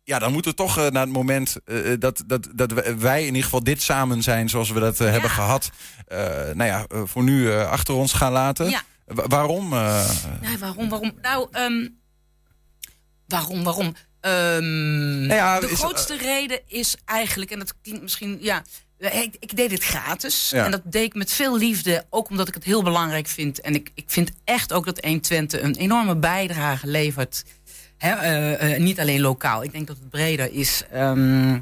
ja, 0.03 0.19
dan 0.19 0.31
moeten 0.31 0.51
we 0.51 0.57
toch 0.57 0.77
eh, 0.77 0.87
naar 0.87 1.03
het 1.03 1.11
moment 1.13 1.55
eh, 1.65 1.77
dat, 1.99 2.23
dat, 2.27 2.47
dat 2.55 2.71
wij- 2.97 3.21
in 3.21 3.25
ieder 3.27 3.43
geval 3.43 3.63
dit 3.63 3.81
samen 3.81 4.23
zijn 4.23 4.49
zoals 4.49 4.71
we 4.71 4.79
dat 4.79 4.97
hebben 4.97 5.29
gehad. 5.29 5.71
eh, 6.07 6.17
nou 6.53 6.63
ja, 6.63 6.85
voor 7.05 7.23
nu 7.23 7.53
achter 7.53 7.93
ons 7.93 8.13
gaan 8.13 8.31
laten. 8.31 8.69
Ja. 8.69 8.81
Wa- 9.05 9.27
waarom? 9.27 9.69
Nee, 9.69 10.57
waarom, 10.59 10.89
waarom? 10.89 11.11
Nou, 11.21 11.47
ehm, 11.51 11.87
waarom, 13.27 13.63
waarom? 13.63 13.95
Ehm, 14.21 15.19
Nou 15.25 15.33
ja, 15.33 15.59
de 15.59 15.69
is- 15.69 15.79
grootste 15.79 16.17
reden 16.17 16.59
is 16.67 16.95
eigenlijk, 17.05 17.51
en 17.51 17.59
dat 17.59 17.73
klinkt 17.81 18.01
misschien, 18.01 18.37
ja, 18.41 18.63
ik, 18.99 19.35
ik 19.39 19.55
deed 19.55 19.69
dit 19.69 19.83
gratis. 19.83 20.49
Ja. 20.49 20.65
En 20.65 20.71
dat 20.71 20.81
deed 20.83 21.03
ik 21.03 21.13
met 21.15 21.31
veel 21.31 21.57
liefde, 21.57 22.05
ook 22.09 22.29
omdat 22.29 22.47
ik 22.47 22.53
het 22.53 22.63
heel 22.63 22.83
belangrijk 22.83 23.27
vind. 23.27 23.61
En 23.61 23.75
ik, 23.75 23.91
ik 23.95 24.03
vind 24.07 24.31
echt 24.43 24.73
ook 24.73 24.85
dat 24.85 24.99
120 25.03 25.61
een 25.61 25.75
enorme 25.75 26.15
bijdrage 26.17 26.87
levert. 26.87 27.43
Hè, 27.97 28.11
eh, 28.13 28.73
eh, 28.75 28.81
niet 28.81 28.99
alleen 28.99 29.21
lokaal, 29.21 29.63
ik 29.63 29.71
denk 29.71 29.87
dat 29.87 29.97
het 29.99 30.09
breder 30.09 30.53
is. 30.53 30.83
Ehm, 30.91 31.59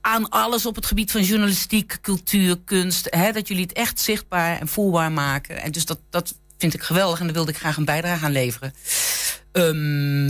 aan 0.00 0.28
alles 0.28 0.66
op 0.66 0.74
het 0.74 0.86
gebied 0.86 1.10
van 1.10 1.22
journalistiek, 1.22 1.98
cultuur, 2.00 2.58
kunst. 2.64 3.06
Hè, 3.10 3.32
dat 3.32 3.48
jullie 3.48 3.62
het 3.62 3.72
echt 3.72 4.00
zichtbaar 4.00 4.60
en 4.60 4.68
voelbaar 4.68 5.12
maken. 5.12 5.62
En 5.62 5.72
dus 5.72 5.84
dat, 5.84 5.98
dat 6.10 6.34
vind 6.58 6.74
ik 6.74 6.82
geweldig 6.82 7.18
en 7.18 7.24
daar 7.24 7.34
wilde 7.34 7.50
ik 7.50 7.56
graag 7.58 7.76
een 7.76 7.84
bijdrage 7.84 8.24
aan 8.24 8.32
leveren. 8.32 8.74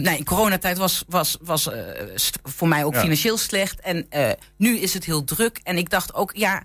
Nou, 0.02 0.16
in 0.16 0.24
coronatijd 0.24 0.78
was, 0.78 1.04
was, 1.08 1.36
was 1.40 1.68
eh, 1.70 1.82
voor 2.42 2.68
mij 2.68 2.84
ook 2.84 2.94
Ja. 2.94 3.00
financieel 3.00 3.38
slecht. 3.38 3.80
En 3.80 4.06
eh, 4.10 4.30
nu 4.56 4.76
is 4.78 4.94
het 4.94 5.04
heel 5.04 5.24
druk. 5.24 5.60
En 5.62 5.76
ik 5.78 5.90
dacht 5.90 6.14
ook, 6.14 6.36
ja... 6.36 6.62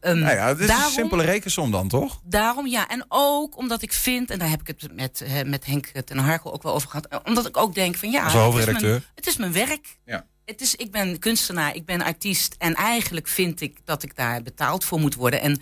ehm, 0.00 0.18
nou 0.18 0.34
ja, 0.36 0.48
het 0.48 0.58
is 0.58 0.66
daarom, 0.66 0.86
een 0.86 0.92
simpele 0.92 1.24
rekensom 1.24 1.70
dan, 1.70 1.88
toch? 1.88 2.20
Daarom 2.24 2.66
ja. 2.66 2.88
En 2.88 3.04
ook 3.08 3.56
omdat 3.58 3.82
ik 3.82 3.92
vind, 3.92 4.30
en 4.30 4.38
daar 4.38 4.50
heb 4.50 4.60
ik 4.60 4.66
het 4.66 4.94
met, 4.94 5.20
eh, 5.20 5.42
met 5.44 5.64
Henk 5.66 5.86
ten 5.86 6.18
Harkel 6.18 6.52
ook 6.52 6.62
wel 6.62 6.74
over 6.74 6.88
gehad. 6.88 7.06
eh, 7.06 7.18
Omdat 7.24 7.46
ik 7.46 7.56
ook 7.56 7.74
denk 7.74 7.96
van 7.96 8.10
ja, 8.10 8.24
Als 8.24 8.32
het 8.54 8.68
is, 8.68 8.80
mijn, 8.80 9.02
het 9.14 9.26
is 9.26 9.36
mijn 9.36 9.52
werk. 9.52 9.98
Ja. 10.04 10.26
Het 10.44 10.60
is, 10.60 10.74
ik 10.74 10.90
ben 10.90 11.18
kunstenaar, 11.18 11.74
ik 11.74 11.84
ben 11.84 12.02
artiest. 12.02 12.54
En 12.58 12.74
eigenlijk 12.74 13.28
vind 13.28 13.60
ik 13.60 13.78
dat 13.84 14.02
ik 14.02 14.16
daar 14.16 14.42
betaald 14.42 14.84
voor 14.84 15.00
moet 15.00 15.14
worden. 15.14 15.40
En 15.40 15.60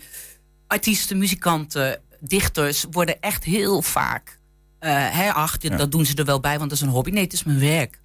artiesten, 0.67 1.17
muzikanten, 1.17 2.01
dichters 2.19 2.85
worden 2.91 3.21
echt 3.21 3.43
heel 3.43 3.81
vaak... 3.81 4.39
hè, 4.85 5.31
ach, 5.33 5.57
dit- 5.57 5.71
Ja. 5.71 5.77
dat 5.77 5.91
doen 5.91 6.05
ze 6.05 6.15
er 6.15 6.25
wel 6.25 6.39
bij, 6.39 6.57
want 6.57 6.69
dat 6.69 6.79
is 6.79 6.85
een 6.85 6.91
hobby. 6.91 7.09
Nee, 7.11 7.23
het 7.23 7.33
is 7.33 7.43
mijn 7.43 7.59
werk. 7.59 8.01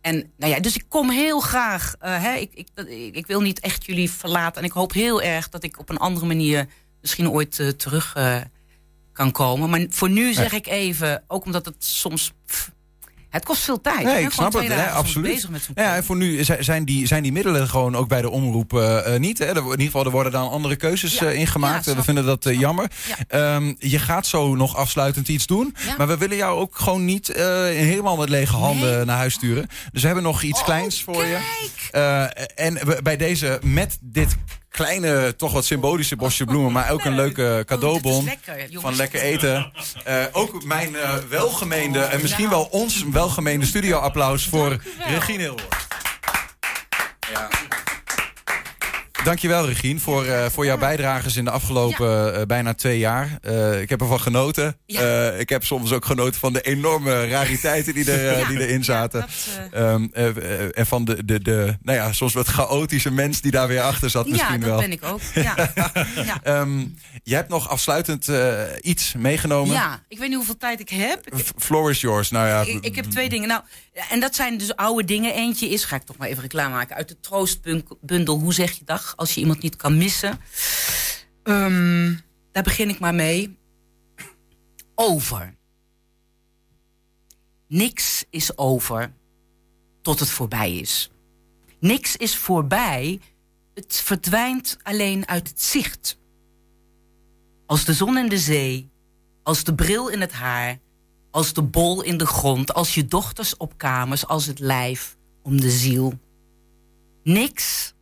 En 0.00 0.32
nou 0.36 0.52
ja, 0.52 0.60
dus 0.60 0.74
ik 0.76 0.84
kom 0.88 1.10
heel 1.10 1.40
graag. 1.40 1.94
eh, 1.98 2.22
hè, 2.22 2.34
ik, 2.34 2.50
ik, 2.54 2.68
ik, 3.16 3.26
wil 3.26 3.40
niet 3.40 3.60
echt 3.60 3.84
jullie 3.84 4.10
verlaten. 4.10 4.60
En 4.60 4.66
ik 4.66 4.72
hoop 4.72 4.92
heel 4.92 5.22
erg 5.22 5.48
dat 5.48 5.62
ik 5.62 5.78
op 5.78 5.88
een 5.88 5.96
andere 5.98 6.26
manier 6.26 6.66
misschien 7.00 7.30
ooit 7.30 7.60
eh, 7.60 7.68
terug 7.68 8.16
kan 9.12 9.32
komen. 9.32 9.70
Maar 9.70 9.86
voor 9.88 10.10
nu 10.10 10.32
zeg 10.32 10.52
ik 10.52 10.66
even, 10.66 11.24
ook 11.28 11.44
omdat 11.44 11.64
het 11.64 11.84
soms. 11.84 12.32
pff, 12.46 12.70
het 13.30 13.44
kost 13.44 13.62
veel 13.62 13.80
tijd. 13.80 14.02
Nee, 14.04 14.22
ik 14.24 14.30
snap 14.30 14.52
het. 14.52 14.68
hè, 14.68 14.90
absoluut. 14.90 15.32
bezig 15.32 15.50
met 15.50 15.62
zo'n 15.62 15.74
Ja, 15.84 15.96
en 15.96 16.04
voor 16.04 16.16
nu 16.16 16.44
zi- 16.44 16.56
zijn 16.62 16.84
die, 16.84 17.06
zijn 17.06 17.22
die 17.22 17.32
middelen 17.32 17.68
gewoon 17.68 17.96
ook 17.96 18.08
bij 18.08 18.20
de 18.22 18.30
omroep 18.30 18.72
eh, 18.74 19.14
eh, 19.14 19.20
niet. 19.20 19.38
Hè? 19.38 19.46
In 19.50 19.56
ieder 19.70 19.80
geval, 19.84 20.04
er 20.04 20.10
worden 20.10 20.32
dan 20.32 20.50
andere 20.50 20.76
keuzes 20.76 21.18
Ja. 21.18 21.26
eh, 21.26 21.38
ingemaakt. 21.38 21.84
Ja, 21.84 21.94
we 21.94 22.02
vinden 22.02 22.24
dat 22.24 22.44
jammer. 22.50 22.90
Ja. 23.08 23.16
Ehm, 23.54 23.74
je 23.78 23.98
gaat 23.98 24.26
zo 24.26 24.54
nog 24.54 24.76
afsluitend 24.76 25.28
iets 25.28 25.46
doen. 25.46 25.74
Maar 25.98 26.06
we 26.06 26.16
willen 26.16 26.36
jou 26.36 26.58
ook 26.58 26.76
gewoon 26.78 27.04
niet 27.04 27.26
helemaal 27.26 28.16
met 28.16 28.28
lege 28.28 28.56
handen 28.56 28.96
Nee. 28.96 29.04
naar 29.04 29.16
huis 29.16 29.34
sturen. 29.34 29.66
Dus 29.92 30.00
we 30.00 30.06
hebben 30.06 30.24
nog 30.24 30.42
iets 30.42 30.58
Oh, 30.58 30.64
kleins 30.64 31.02
voor 31.02 31.24
je. 31.24 31.38
kijk! 31.90 31.90
En 32.54 32.74
we- 32.86 33.00
bij 33.02 33.16
deze, 33.16 33.58
met 33.62 33.98
dit 34.00 34.36
kleine, 34.76 35.36
toch 35.36 35.52
wat 35.52 35.64
symbolische 35.64 36.16
bosje 36.16 36.44
bloemen... 36.44 36.72
maar 36.72 36.90
ook 36.90 37.04
een 37.04 37.14
leuke 37.14 37.62
cadeaubon 37.66 38.12
Oh, 38.12 38.24
lekker, 38.24 38.56
jongens. 38.58 38.82
van 38.82 38.96
lekker 38.96 39.20
eten. 39.20 39.72
Eh, 40.04 40.24
ook 40.32 40.64
mijn 40.64 40.96
eh, 40.96 41.14
welgemeende 41.28 42.00
en 42.00 42.20
misschien 42.20 42.48
wel 42.48 42.64
ons 42.70 43.04
welgemeende 43.12 43.66
studioapplaus 43.66 44.46
voor 44.46 44.76
Regine 44.98 45.42
Hilwoord. 45.42 45.86
Ja. 47.32 47.48
Dankjewel, 49.26 49.66
Regine, 49.66 50.00
voor, 50.00 50.24
eh, 50.24 50.46
voor 50.50 50.64
jouw 50.64 50.78
bijdrages 50.78 51.36
in 51.36 51.44
de 51.44 51.50
afgelopen 51.50 52.34
eh, 52.34 52.42
bijna 52.46 52.74
twee 52.74 52.98
jaar. 52.98 53.38
Eh, 53.42 53.80
ik 53.80 53.88
heb 53.88 54.00
ervan 54.00 54.20
genoten. 54.20 54.76
Ja. 54.86 55.28
Ik 55.30 55.48
heb 55.48 55.64
soms 55.64 55.92
ook 55.92 56.04
genoten 56.04 56.40
van 56.40 56.52
de 56.52 56.60
enorme 56.60 57.28
rariteiten 57.28 57.94
die, 57.94 58.12
er, 58.12 58.38
Ja. 58.38 58.48
die 58.48 58.60
erin 58.66 58.84
zaten. 58.84 59.20
Ja, 59.20 59.26
dat, 59.62 59.72
eh, 59.72 59.92
Ehm, 59.92 60.06
eh, 60.12 60.26
eh, 60.36 60.68
en 60.78 60.86
van 60.86 61.04
de, 61.04 61.24
de, 61.24 61.42
de, 61.42 61.76
nou 61.82 61.98
ja, 61.98 62.12
soms 62.12 62.32
wat 62.34 62.46
chaotische 62.46 63.10
mens 63.10 63.40
die 63.40 63.50
daar 63.50 63.68
weer 63.68 63.80
achter 63.80 64.10
zat 64.10 64.24
ja, 64.26 64.32
misschien 64.32 64.60
dat 64.60 64.68
wel. 64.68 64.78
ben 64.78 64.92
ik 64.92 65.04
ook. 65.04 65.20
Ja. 65.34 65.54
ja. 66.24 66.40
Ehm, 66.42 66.78
je 67.22 67.34
hebt 67.34 67.48
nog 67.48 67.68
afsluitend 67.68 68.28
iets 68.80 69.14
meegenomen. 69.18 69.74
ja, 69.74 70.02
ik 70.08 70.18
weet 70.18 70.28
niet 70.28 70.36
hoeveel 70.36 70.56
tijd 70.56 70.80
ik 70.80 70.88
heb. 70.88 71.26
Ik, 71.36 71.46
Floor 71.58 71.90
is 71.90 72.00
yours. 72.00 72.30
Nou 72.30 72.46
ja, 72.48 72.60
ik, 72.60 72.84
ik 72.84 72.96
heb 72.96 73.04
twee 73.04 73.28
dingen. 73.28 73.48
Nou, 73.48 73.62
en 74.10 74.20
dat 74.20 74.34
zijn 74.34 74.58
dus 74.58 74.76
oude 74.76 75.04
dingen. 75.04 75.34
Eentje 75.34 75.68
is, 75.68 75.84
ga 75.84 75.96
ik 75.96 76.02
toch 76.02 76.16
maar 76.16 76.28
even 76.28 76.42
reclame 76.42 76.74
maken, 76.74 76.96
uit 76.96 77.08
de 77.08 77.20
troostbundel. 77.20 78.38
Hoe 78.38 78.54
zeg 78.54 78.72
je 78.72 78.84
dag 78.84 79.14
als 79.16 79.34
je 79.34 79.40
iemand 79.40 79.62
niet 79.62 79.76
kan 79.76 79.96
missen? 79.96 80.40
Ehm, 81.42 82.14
daar 82.52 82.62
begin 82.62 82.88
ik 82.88 82.98
maar 82.98 83.14
mee. 83.14 83.58
Over. 84.94 85.54
Niks 87.68 88.24
is 88.30 88.58
over 88.58 89.12
tot 90.02 90.20
het 90.20 90.28
voorbij 90.28 90.76
is. 90.76 91.10
Niks 91.80 92.16
is 92.16 92.36
voorbij. 92.36 93.20
Het 93.74 93.96
verdwijnt 93.96 94.76
alleen 94.82 95.28
uit 95.28 95.48
het 95.48 95.62
zicht. 95.62 96.18
Als 97.66 97.84
de 97.84 97.92
zon 97.92 98.18
in 98.18 98.28
de 98.28 98.38
zee, 98.38 98.90
als 99.42 99.64
de 99.64 99.74
bril 99.74 100.08
in 100.08 100.20
het 100.20 100.32
haar, 100.32 100.78
als 101.30 101.52
de 101.52 101.62
bol 101.62 102.02
in 102.02 102.16
de 102.16 102.26
grond, 102.26 102.74
als 102.74 102.94
je 102.94 103.06
dochters 103.06 103.56
op 103.56 103.72
kamers, 103.76 104.26
als 104.26 104.46
het 104.46 104.58
lijf 104.58 105.16
om 105.42 105.60
de 105.60 105.70
ziel. 105.70 106.18
Niks 107.22 107.94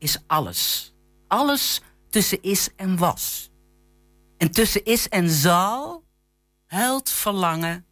is 0.00 0.18
alles. 0.26 0.92
Alles 1.28 1.80
tussen 2.08 2.42
is 2.42 2.68
en 2.76 2.96
was. 2.96 3.50
En 4.36 4.50
tussen 4.50 4.84
is 4.84 5.08
en 5.08 5.30
zal 5.30 6.04
huilt 6.66 7.10
verlangen 7.10 7.86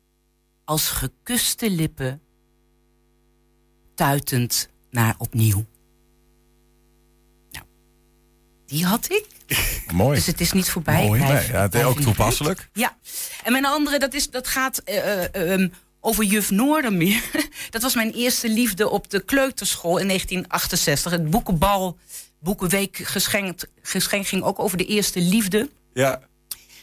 als 0.64 0.88
gekuste 0.88 1.70
lippen, 1.70 2.22
tuitend 3.94 4.68
naar 4.90 5.14
opnieuw. 5.18 5.64
Nou, 7.50 7.64
die 8.66 8.86
had 8.86 9.10
ik. 9.10 9.26
Mooi. 9.92 10.16
Dus 10.16 10.26
het 10.26 10.40
is 10.40 10.52
niet 10.52 10.70
voorbij. 10.70 11.06
Mooi. 11.06 11.20
Nee, 11.20 11.30
ja, 11.30 11.60
het 11.62 11.74
is 11.74 11.82
ook 11.82 12.00
toepasselijk. 12.00 12.68
Ja. 12.72 12.96
En 13.44 13.52
mijn 13.52 13.66
andere, 13.66 13.98
dat, 13.98 14.14
is, 14.14 14.30
dat 14.30 14.48
gaat 14.48 14.78
eh, 14.78 15.24
eh, 15.24 15.52
ehm, 15.52 15.68
over 16.00 16.24
juf 16.24 16.50
Noordermeer. 16.50 17.22
dat 17.70 17.82
was 17.82 17.94
mijn 17.94 18.12
eerste 18.12 18.48
liefde 18.48 18.88
op 18.88 19.10
de 19.10 19.20
kleuterschool 19.20 19.98
in 19.98 20.06
1968. 20.06 21.12
Het 21.12 21.30
boekenbal, 21.30 21.98
boekenweek 22.38 22.96
geschenk, 22.96 23.60
geschenk 23.82 24.26
ging 24.26 24.42
ook 24.42 24.58
over 24.58 24.78
de 24.78 24.86
eerste 24.86 25.20
liefde. 25.20 25.70
Ja. 25.94 26.20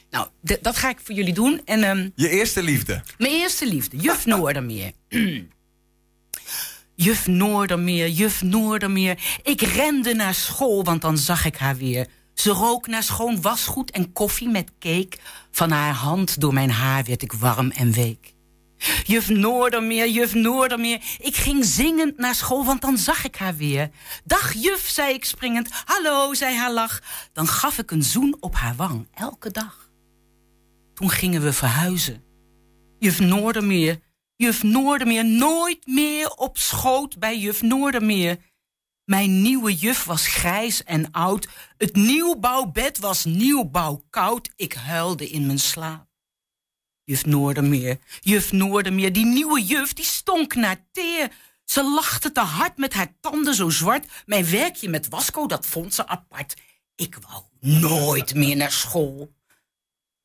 Nou, 0.09 0.27
dat 0.61 0.75
ga 0.75 0.89
ik 0.89 0.97
voor 1.03 1.15
jullie 1.15 1.33
doen. 1.33 1.61
En 1.65 1.83
ehm, 1.83 2.09
Je 2.15 2.29
eerste 2.29 2.63
liefde. 2.63 3.03
mijn 3.17 3.31
eerste 3.31 3.67
liefde, 3.67 3.97
juf 3.97 4.25
Noordermeer. 4.25 4.91
juf 6.95 7.27
Noordermeer, 7.27 8.09
juf 8.09 8.41
Noordermeer. 8.41 9.17
Ik 9.43 9.61
rende 9.61 10.13
naar 10.13 10.33
school, 10.33 10.83
want 10.83 11.01
dan 11.01 11.17
zag 11.17 11.45
ik 11.45 11.55
haar 11.55 11.77
weer. 11.77 12.07
Ze 12.33 12.49
rook 12.49 12.87
naar 12.87 13.03
schoon 13.03 13.41
wasgoed 13.41 13.91
en 13.91 14.13
koffie 14.13 14.49
met 14.49 14.71
cake. 14.79 15.17
Van 15.51 15.71
haar 15.71 15.93
hand 15.93 16.39
door 16.39 16.53
mijn 16.53 16.71
haar 16.71 17.03
werd 17.03 17.21
ik 17.21 17.33
warm 17.33 17.71
en 17.71 17.91
week. 17.91 18.33
Juf 19.03 19.29
Noordermeer, 19.29 20.09
juf 20.09 20.33
Noordermeer. 20.33 21.01
Ik 21.19 21.35
ging 21.35 21.65
zingend 21.65 22.17
naar 22.17 22.35
school, 22.35 22.65
want 22.65 22.81
dan 22.81 22.97
zag 22.97 23.25
ik 23.25 23.35
haar 23.35 23.55
weer. 23.55 23.89
Dag 24.23 24.53
juf, 24.53 24.87
zei 24.87 25.13
ik 25.13 25.25
springend. 25.25 25.69
Hallo, 25.85 26.33
zei 26.33 26.55
haar 26.55 26.71
lach. 26.71 27.01
Dan 27.33 27.47
gaf 27.47 27.77
ik 27.77 27.91
een 27.91 28.03
zoen 28.03 28.37
op 28.39 28.55
haar 28.55 28.75
wang, 28.75 29.07
elke 29.13 29.51
dag. 29.51 29.89
Toen 30.93 31.09
gingen 31.09 31.41
we 31.41 31.53
verhuizen. 31.53 32.23
Juf 32.99 33.19
Noordermeer, 33.19 33.99
juf 34.35 34.63
Noordermeer, 34.63 35.25
nooit 35.25 35.87
meer 35.87 36.29
op 36.29 36.57
schoot 36.57 37.19
bij 37.19 37.37
juf 37.37 37.61
Noordermeer. 37.61 38.37
Mijn 39.05 39.41
nieuwe 39.41 39.75
juf 39.75 40.03
was 40.03 40.27
grijs 40.27 40.83
en 40.83 41.11
oud. 41.11 41.47
Het 41.77 41.95
nieuwbouwbed 41.95 42.97
was 42.97 43.25
nieuwbouw 43.25 44.05
koud. 44.09 44.49
Ik 44.55 44.73
huilde 44.73 45.29
in 45.29 45.45
mijn 45.45 45.59
slaap. 45.59 46.14
Juf 47.05 47.25
Noordermeer, 47.25 47.99
juf 48.21 48.51
Noordermeer, 48.51 49.13
die 49.13 49.25
nieuwe 49.25 49.61
juf, 49.61 49.93
die 49.93 50.05
stonk 50.05 50.55
naar 50.55 50.85
teer. 50.91 51.31
Ze 51.65 51.83
lachte 51.83 52.31
te 52.31 52.39
hard 52.39 52.77
met 52.77 52.93
haar 52.93 53.13
tanden 53.21 53.53
zo 53.55 53.69
zwart. 53.69 54.23
Mijn 54.25 54.49
werkje 54.49 54.89
met 54.89 55.07
wasco, 55.07 55.47
dat 55.47 55.65
vond 55.65 55.93
ze 55.93 56.07
apart. 56.07 56.53
Ik 56.95 57.17
wou 57.27 57.43
nooit 57.59 58.35
meer 58.35 58.55
naar 58.55 58.71
school. 58.71 59.33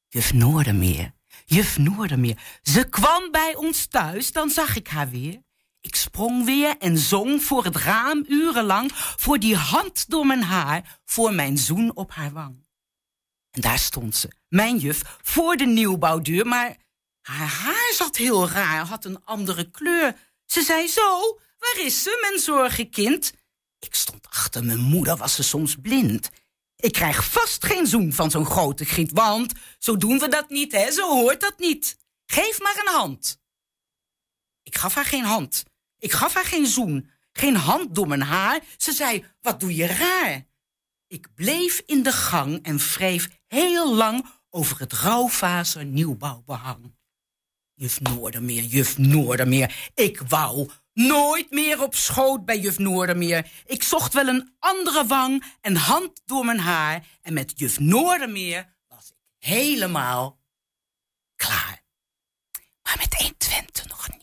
Juf 0.09 0.33
Noordermeer, 0.33 1.15
juf 1.45 1.79
Noordermeer. 1.79 2.39
Ze 2.63 2.85
kwam 2.85 3.31
bij 3.31 3.55
ons 3.55 3.87
thuis, 3.87 4.33
dan 4.33 4.51
zag 4.51 4.77
ik 4.77 4.89
haar 4.89 5.11
weer. 5.11 5.43
Ik 5.81 5.95
sprong 5.95 6.45
weer 6.45 6.77
en 6.79 6.99
zong 6.99 7.43
voor 7.43 7.65
het 7.65 7.77
raam 7.77 8.25
urenlang... 8.29 8.91
voor 8.95 9.39
die 9.39 9.57
hand 9.57 10.11
door 10.11 10.27
mijn 10.27 10.43
haar, 10.43 11.01
voor 11.05 11.35
mijn 11.35 11.59
zoen 11.59 11.97
op 11.97 12.11
haar 12.13 12.33
wang. 12.33 12.69
En 13.51 13.61
daar 13.61 13.79
stond 13.79 14.17
ze, 14.17 14.29
mijn 14.49 14.79
juf, 14.79 15.19
voor 15.23 15.57
de 15.57 15.67
nieuwbouwdeur... 15.67 16.47
maar 16.47 16.77
haar 17.21 17.49
haar 17.49 17.93
zat 17.95 18.17
heel 18.17 18.49
raar, 18.49 18.87
had 18.87 19.05
een 19.05 19.25
andere 19.25 19.71
kleur. 19.71 20.17
Ze 20.47 20.63
zei 20.63 20.89
zo, 20.89 21.39
waar 21.59 21.85
is 21.85 22.03
ze, 22.03 22.19
mijn 22.21 22.39
zorgenkind? 22.39 23.33
Ik 23.79 23.95
stond 23.95 24.27
achter 24.29 24.65
mijn 24.65 24.81
moeder, 24.81 25.17
was 25.17 25.35
ze 25.35 25.43
soms 25.43 25.77
blind... 25.83 26.31
Ik 26.81 26.93
krijg 26.93 27.25
vast 27.25 27.65
geen 27.65 27.87
zoen 27.87 28.13
van 28.13 28.31
zo'n 28.31 28.47
grote 28.47 28.85
griet, 28.85 29.13
want 29.13 29.53
zo 29.79 29.97
doen 29.97 30.19
we 30.19 30.29
dat 30.29 30.49
niet, 30.49 30.73
hè? 30.73 30.93
Zo 30.93 31.09
hoort 31.09 31.41
dat 31.41 31.59
niet. 31.59 31.99
Geef 32.27 32.61
maar 32.61 32.77
een 32.81 32.93
hand. 32.93 33.41
Ik 34.63 34.77
gaf 34.77 34.95
haar 34.95 35.05
geen 35.05 35.25
hand. 35.25 35.65
Ik 35.99 36.13
gaf 36.13 36.35
haar 36.35 36.45
geen 36.45 36.67
zoen. 36.67 37.11
Geen 37.33 37.57
hand 37.57 37.95
door 37.95 38.09
mijn 38.09 38.23
haar. 38.23 38.61
Ze 38.77 38.93
zei, 38.93 39.25
wat 39.41 39.61
doe 39.61 39.75
je 39.75 39.87
raar? 39.87 40.47
Ik 41.07 41.35
bleef 41.35 41.83
in 41.87 42.03
de 42.03 42.13
gang 42.13 42.63
en 42.63 42.77
wreef 42.77 43.29
heel 43.51 43.95
lang 43.95 44.27
over 44.51 44.79
het 44.79 44.93
rouwfaser 44.93 45.85
nieuwbouwbehang. 45.85 46.95
Juf 47.75 48.01
Noordermeer, 48.01 48.63
juf 48.63 48.99
Noordermeer, 48.99 49.91
ik 49.95 50.21
wou 50.29 50.71
nooit 50.93 51.51
meer 51.51 51.83
op 51.83 51.95
schoot 51.95 52.45
bij 52.45 52.59
juf 52.59 52.79
Noordermeer. 52.79 53.51
Ik 53.67 53.83
zocht 53.83 54.13
wel 54.13 54.29
een 54.29 54.55
andere 54.59 55.07
wang 55.07 55.45
en 55.61 55.77
hand 55.77 56.23
door 56.25 56.45
mijn 56.45 56.59
haar. 56.59 57.07
En 57.23 57.33
met 57.33 57.53
juf 57.57 57.79
Noordermeer 57.79 58.77
was 58.89 59.11
ik 59.11 59.17
helemaal 59.49 60.41
klaar. 61.37 61.83
Maar 62.83 62.97
met 62.99 63.15
120 63.15 63.89
nog 63.89 64.11
niet. 64.11 64.20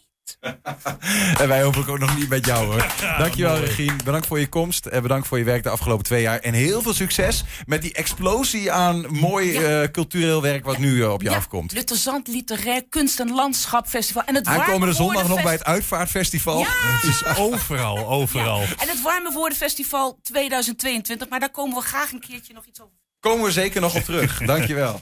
En 1.42 1.48
wij 1.48 1.62
hopelijk 1.62 1.90
ook 1.90 2.00
nog 2.00 2.18
niet 2.18 2.30
met 2.30 2.46
jou 2.46 2.66
hoor. 2.66 2.86
Dankjewel 3.18 3.58
Regine. 3.58 3.96
Bedankt 4.04 4.28
voor 4.28 4.40
je 4.40 4.48
komst. 4.48 4.86
En 4.86 5.02
bedankt 5.02 5.28
voor 5.28 5.38
je 5.38 5.44
werk 5.44 5.64
de 5.64 5.70
afgelopen 5.70 6.06
twee 6.06 6.22
jaar. 6.22 6.40
En 6.40 6.54
heel 6.54 6.82
veel 6.82 6.94
succes 6.94 7.44
met 7.66 7.82
die 7.82 7.94
explosie 7.94 8.72
aan 8.72 9.06
mooi 9.10 9.56
eh, 9.56 9.92
cultureel 9.92 10.42
werk 10.42 10.66
wat 10.66 10.78
nu 10.78 11.04
eh, 11.04 11.12
op 11.12 11.22
je 11.22 11.30
Ja, 11.30 11.36
afkomt. 11.36 11.72
Lutterzand 11.72 12.28
Literair 12.28 12.84
Kunst- 12.90 13.20
en 13.20 13.32
Landschapfestival. 13.32 14.24
En 14.26 14.36
het 14.36 14.46
Aankomende 14.48 14.94
zondag 14.94 15.28
nog 15.28 15.44
bij 15.44 15.54
het 15.54 15.64
Uitvaartfestival. 15.64 16.60
Ja! 16.60 16.68
Het 16.70 17.04
is 17.04 17.26
overal, 17.38 18.08
overal. 18.08 18.62
En 18.62 18.88
het 18.88 19.02
Warme 19.02 19.32
Woordenfestival 19.32 20.20
2022. 20.22 21.30
Maar 21.30 21.40
daar 21.40 21.52
komen 21.52 21.78
we 21.78 21.84
graag 21.84 22.12
een 22.12 22.20
keertje 22.20 22.54
nog 22.54 22.66
iets 22.66 22.82
over. 22.82 22.94
Komen 23.20 23.46
we 23.46 23.52
zeker 23.52 23.82
nog 23.82 23.96
op 23.96 24.04
terug. 24.04 24.38
Dankjewel. 24.46 25.02